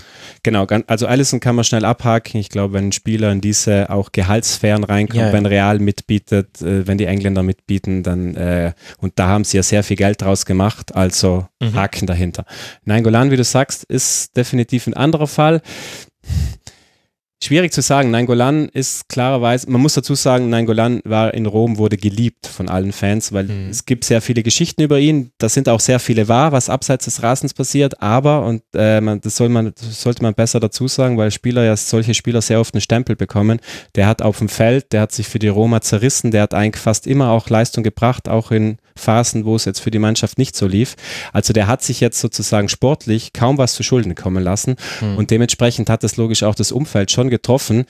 [0.43, 2.39] Genau, also Allison kann man schnell abhaken.
[2.39, 5.33] Ich glaube, wenn ein Spieler in diese auch Gehaltsphären reinkommt, ja, ja.
[5.33, 9.63] wenn Real mitbietet, äh, wenn die Engländer mitbieten, dann, äh, und da haben sie ja
[9.63, 11.73] sehr viel Geld draus gemacht, also mhm.
[11.75, 12.45] Haken dahinter.
[12.83, 15.61] Nein, Golan, wie du sagst, ist definitiv ein anderer Fall.
[17.45, 18.09] Schwierig zu sagen.
[18.09, 22.91] Nainggolan ist klarerweise, man muss dazu sagen, Nainggolan war in Rom, wurde geliebt von allen
[22.91, 23.69] Fans, weil mhm.
[23.69, 25.29] es gibt sehr viele Geschichten über ihn.
[25.37, 28.01] Da sind auch sehr viele wahr, was abseits des Rasens passiert.
[28.01, 31.63] Aber, und äh, man, das, soll man, das sollte man besser dazu sagen, weil Spieler
[31.63, 33.59] ja, solche Spieler sehr oft einen Stempel bekommen.
[33.93, 36.81] Der hat auf dem Feld, der hat sich für die Roma zerrissen, der hat eigentlich
[36.81, 40.55] fast immer auch Leistung gebracht, auch in Phasen, wo es jetzt für die Mannschaft nicht
[40.55, 40.95] so lief.
[41.33, 44.75] Also der hat sich jetzt sozusagen sportlich kaum was zu Schulden kommen lassen.
[45.01, 45.17] Mhm.
[45.17, 47.85] Und dementsprechend hat das logisch auch das Umfeld schon getroffen.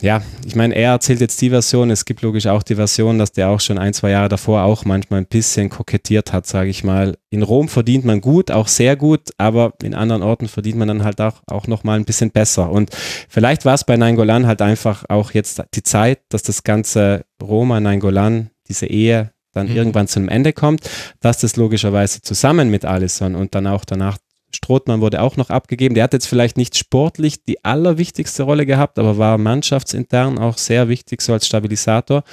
[0.00, 3.32] Ja, ich meine, er erzählt jetzt die Version, es gibt logisch auch die Version, dass
[3.32, 6.84] der auch schon ein, zwei Jahre davor auch manchmal ein bisschen kokettiert hat, sage ich
[6.84, 7.16] mal.
[7.30, 11.02] In Rom verdient man gut, auch sehr gut, aber in anderen Orten verdient man dann
[11.04, 12.70] halt auch, auch nochmal ein bisschen besser.
[12.70, 12.90] Und
[13.28, 18.50] vielleicht war es bei Nainggolan halt einfach auch jetzt die Zeit, dass das ganze Roma-Nainggolan,
[18.68, 19.76] diese Ehe dann mhm.
[19.76, 20.88] irgendwann zu einem Ende kommt,
[21.20, 24.18] dass das logischerweise zusammen mit Allison und dann auch danach
[24.50, 25.94] Strothmann wurde auch noch abgegeben.
[25.94, 30.88] Der hat jetzt vielleicht nicht sportlich die allerwichtigste Rolle gehabt, aber war mannschaftsintern auch sehr
[30.88, 32.24] wichtig, so als Stabilisator.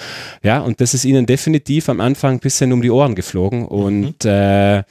[0.41, 3.65] Ja, und das ist ihnen definitiv am Anfang ein bisschen um die Ohren geflogen.
[3.65, 4.30] Und mhm.
[4.30, 4.84] äh,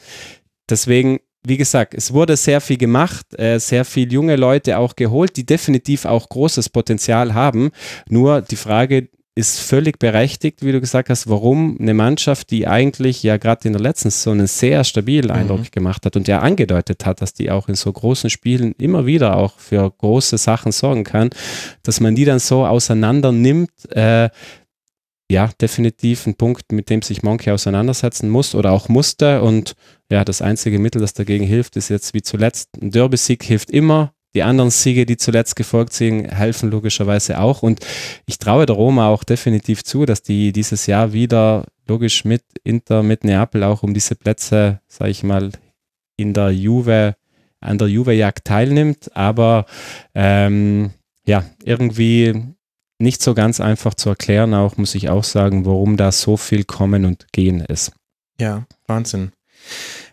[0.68, 5.37] deswegen wie gesagt, es wurde sehr viel gemacht, äh, sehr viel junge Leute auch geholt,
[5.37, 7.70] die definitiv auch großes Potenzial haben.
[8.09, 13.22] Nur die Frage, ist völlig berechtigt, wie du gesagt hast, warum eine Mannschaft, die eigentlich
[13.24, 15.37] ja gerade in der letzten Saison einen sehr stabilen mhm.
[15.37, 15.70] Eindruck mhm.
[15.72, 19.37] gemacht hat und ja angedeutet hat, dass die auch in so großen Spielen immer wieder
[19.37, 21.30] auch für große Sachen sorgen kann,
[21.82, 24.30] dass man die dann so auseinander nimmt, äh,
[25.30, 29.43] ja, definitiv ein Punkt, mit dem sich Monkey auseinandersetzen muss oder auch musste.
[29.43, 29.74] Und
[30.11, 34.12] ja, das einzige Mittel, das dagegen hilft, ist jetzt wie zuletzt ein Derby-Sieg hilft immer.
[34.35, 37.62] Die anderen Siege, die zuletzt gefolgt sind, helfen logischerweise auch.
[37.62, 37.87] Und
[38.26, 43.03] ich traue der Roma auch definitiv zu, dass die dieses Jahr wieder logisch mit Inter,
[43.03, 45.51] mit Neapel auch um diese Plätze, sage ich mal,
[46.16, 47.16] in der Juve,
[47.61, 49.14] an der Juve-Jagd teilnimmt.
[49.16, 49.66] Aber
[50.14, 50.91] ähm,
[51.26, 52.55] ja, irgendwie
[52.99, 56.64] nicht so ganz einfach zu erklären, auch muss ich auch sagen, warum da so viel
[56.64, 57.93] Kommen und Gehen ist.
[58.41, 59.32] Ja, Wahnsinn.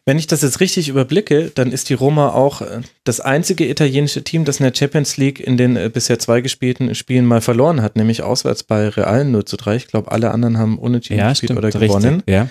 [0.04, 4.24] Wenn ich das jetzt richtig überblicke, dann ist die Roma auch äh, das einzige italienische
[4.24, 7.84] Team, das in der Champions League in den äh, bisher zwei gespielten Spielen mal verloren
[7.84, 9.76] hat, nämlich auswärts bei Real 0 zu 3.
[9.76, 12.16] Ich glaube, alle anderen haben unentschieden ja, gespielt stimmt, oder gewonnen.
[12.16, 12.50] Richtig, ja.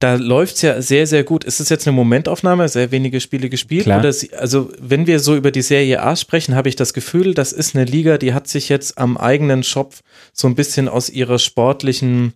[0.00, 1.44] Da läuft es ja sehr, sehr gut.
[1.44, 3.84] Ist es jetzt eine Momentaufnahme, sehr wenige Spiele gespielt?
[3.84, 4.00] Klar.
[4.00, 7.32] Oder sie, also, wenn wir so über die Serie A sprechen, habe ich das Gefühl,
[7.34, 10.02] das ist eine Liga, die hat sich jetzt am eigenen Schopf
[10.32, 12.34] so ein bisschen aus ihrer sportlichen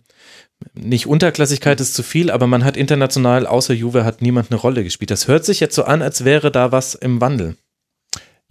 [0.73, 4.83] nicht Unterklassigkeit ist zu viel, aber man hat international, außer Juve, hat niemand eine Rolle
[4.83, 5.11] gespielt.
[5.11, 7.55] Das hört sich jetzt so an, als wäre da was im Wandel.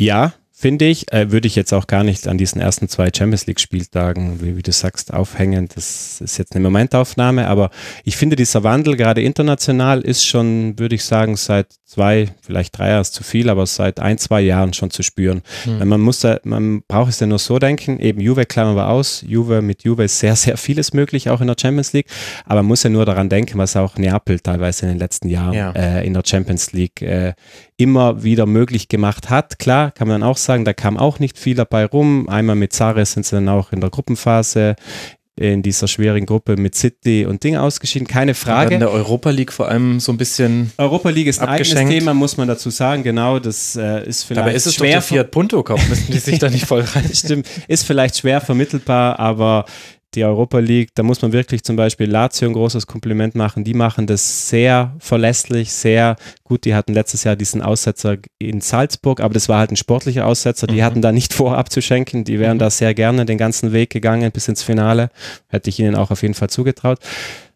[0.00, 1.12] Ja, finde ich.
[1.12, 4.62] Äh, würde ich jetzt auch gar nicht an diesen ersten zwei Champions League-Spieltagen, wie, wie,
[4.62, 5.68] du sagst, aufhängen.
[5.74, 7.70] Das ist jetzt eine Momentaufnahme, aber
[8.04, 12.90] ich finde, dieser Wandel gerade international ist schon, würde ich sagen, seit zwei, vielleicht drei
[12.90, 15.40] Jahren ist zu viel, aber seit ein, zwei Jahren schon zu spüren.
[15.64, 15.88] Mhm.
[15.88, 19.24] Man muss da, man braucht es ja nur so denken, eben Juve klammern wir aus.
[19.26, 22.06] Juve, mit Juve ist sehr, sehr vieles möglich, auch in der Champions League,
[22.44, 25.54] aber man muss ja nur daran denken, was auch Neapel teilweise in den letzten Jahren
[25.54, 25.70] ja.
[25.72, 27.32] äh, in der Champions League äh,
[27.78, 29.58] immer wieder möglich gemacht hat.
[29.58, 32.28] Klar, kann man auch sagen, da kam auch nicht viel dabei rum.
[32.28, 34.76] Einmal mit Zares sind sie dann auch in der Gruppenphase
[35.38, 38.74] in dieser schwierigen Gruppe mit City und Ding ausgeschieden, keine Frage.
[38.74, 40.72] in der Europa League vor allem so ein bisschen.
[40.78, 43.38] Europa League ist ein eigenes Thema, muss man dazu sagen, genau.
[43.38, 44.46] Das äh, ist vielleicht.
[44.46, 44.88] Aber ist es schwer.
[44.88, 47.10] Doch der Fiat Punto Cup, müssten die sich da nicht voll rein.
[47.12, 49.64] Stimmt, ist vielleicht schwer vermittelbar, aber
[50.14, 53.64] die Europa League, da muss man wirklich zum Beispiel Lazio ein großes Kompliment machen.
[53.64, 56.64] Die machen das sehr verlässlich, sehr gut.
[56.64, 60.66] Die hatten letztes Jahr diesen Aussetzer in Salzburg, aber das war halt ein sportlicher Aussetzer.
[60.66, 60.82] Die mhm.
[60.82, 62.24] hatten da nicht vor abzuschenken.
[62.24, 62.60] Die wären mhm.
[62.60, 65.10] da sehr gerne den ganzen Weg gegangen bis ins Finale.
[65.48, 66.98] Hätte ich ihnen auch auf jeden Fall zugetraut.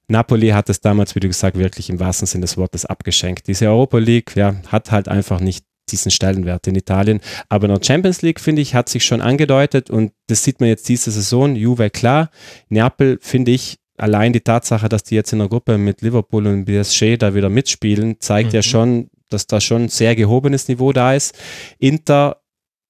[0.09, 3.47] Napoli hat es damals, wie du gesagt, wirklich im wahrsten Sinne des Wortes abgeschenkt.
[3.49, 7.21] Diese Europa League, ja, hat halt einfach nicht diesen Stellenwert in Italien.
[7.49, 10.69] Aber in der Champions League, finde ich, hat sich schon angedeutet und das sieht man
[10.69, 11.57] jetzt diese Saison.
[11.57, 12.31] Juve, klar.
[12.69, 16.65] Neapel, finde ich, allein die Tatsache, dass die jetzt in der Gruppe mit Liverpool und
[16.65, 18.57] PSG da wieder mitspielen, zeigt mhm.
[18.57, 21.39] ja schon, dass da schon sehr gehobenes Niveau da ist.
[21.79, 22.39] Inter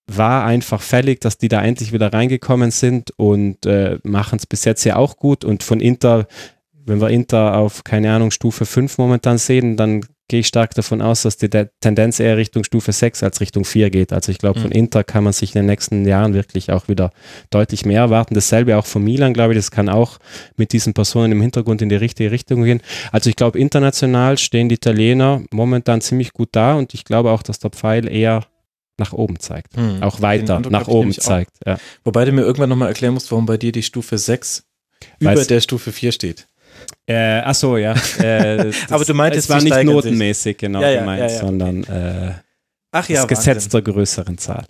[0.06, 4.64] war einfach fällig, dass die da endlich wieder reingekommen sind und äh, machen es bis
[4.64, 5.44] jetzt ja auch gut.
[5.44, 6.26] Und von Inter,
[6.72, 11.02] wenn wir Inter auf, keine Ahnung, Stufe 5 momentan sehen, dann gehe ich stark davon
[11.02, 14.14] aus, dass die Tendenz eher Richtung Stufe 6 als Richtung 4 geht.
[14.14, 14.76] Also ich glaube, von mhm.
[14.76, 17.10] Inter kann man sich in den nächsten Jahren wirklich auch wieder
[17.50, 18.32] deutlich mehr erwarten.
[18.32, 20.16] Dasselbe auch von Milan, glaube ich, das kann auch
[20.56, 22.80] mit diesen Personen im Hintergrund in die richtige Richtung gehen.
[23.10, 27.42] Also ich glaube, international stehen die Italiener momentan ziemlich gut da und ich glaube auch,
[27.42, 28.46] dass der Pfeil eher
[28.96, 29.76] nach oben zeigt.
[29.76, 30.02] Mhm.
[30.02, 31.52] Auch weiter nach oben zeigt.
[31.66, 31.76] Ja.
[32.04, 34.64] Wobei du mir irgendwann nochmal erklären musst, warum bei dir die Stufe 6
[35.18, 36.46] über Weil's, der Stufe 4 steht.
[37.06, 37.94] Äh, ach so, ja.
[38.18, 41.84] Äh, das, Aber du meintest, es war nicht notenmäßig, genau ja, ja, gemeint, ja, sondern
[41.84, 42.32] äh,
[42.92, 44.64] ach, ja, das Gesetz der größeren Zahl.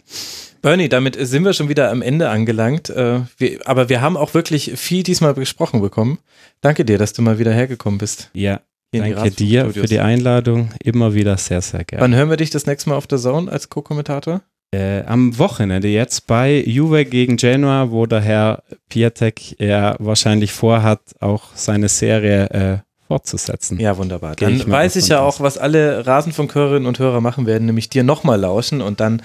[0.62, 2.88] Bernie, damit sind wir schon wieder am Ende angelangt.
[2.88, 6.18] Äh, wir, aber wir haben auch wirklich viel diesmal besprochen bekommen.
[6.60, 8.30] Danke dir, dass du mal wieder hergekommen bist.
[8.32, 8.60] Ja,
[8.92, 10.70] danke dir für die Einladung.
[10.82, 12.02] Immer wieder sehr, sehr gerne.
[12.02, 14.42] Wann hören wir dich das nächste Mal auf der Zone als Co-Kommentator?
[14.74, 21.00] Äh, am Wochenende jetzt bei Juve gegen Genoa, wo der Herr Piatek ja wahrscheinlich vorhat,
[21.20, 23.78] auch seine Serie äh, fortzusetzen.
[23.78, 24.34] Ja, wunderbar.
[24.36, 28.02] Dann ich weiß ich ja auch, was alle Rasenfunkhörerinnen und Hörer machen werden, nämlich dir
[28.02, 29.20] nochmal lauschen und dann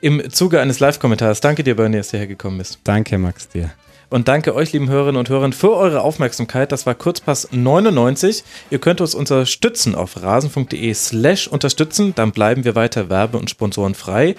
[0.00, 1.40] im Zuge eines Live-Kommentars.
[1.40, 2.80] Danke dir, Bernie, dass du hergekommen bist.
[2.82, 3.70] Danke, Max, dir.
[4.08, 6.72] Und danke euch, lieben Hörerinnen und Hörer, für eure Aufmerksamkeit.
[6.72, 8.42] Das war Kurzpass 99.
[8.70, 12.12] Ihr könnt uns unterstützen auf rasenfunk.de slash unterstützen.
[12.16, 14.34] Dann bleiben wir weiter werbe- und sponsorenfrei.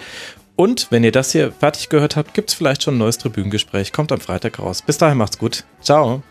[0.56, 3.92] Und wenn ihr das hier fertig gehört habt, gibt es vielleicht schon ein neues Tribünengespräch.
[3.92, 4.82] Kommt am Freitag raus.
[4.82, 5.64] Bis dahin macht's gut.
[5.80, 6.22] Ciao.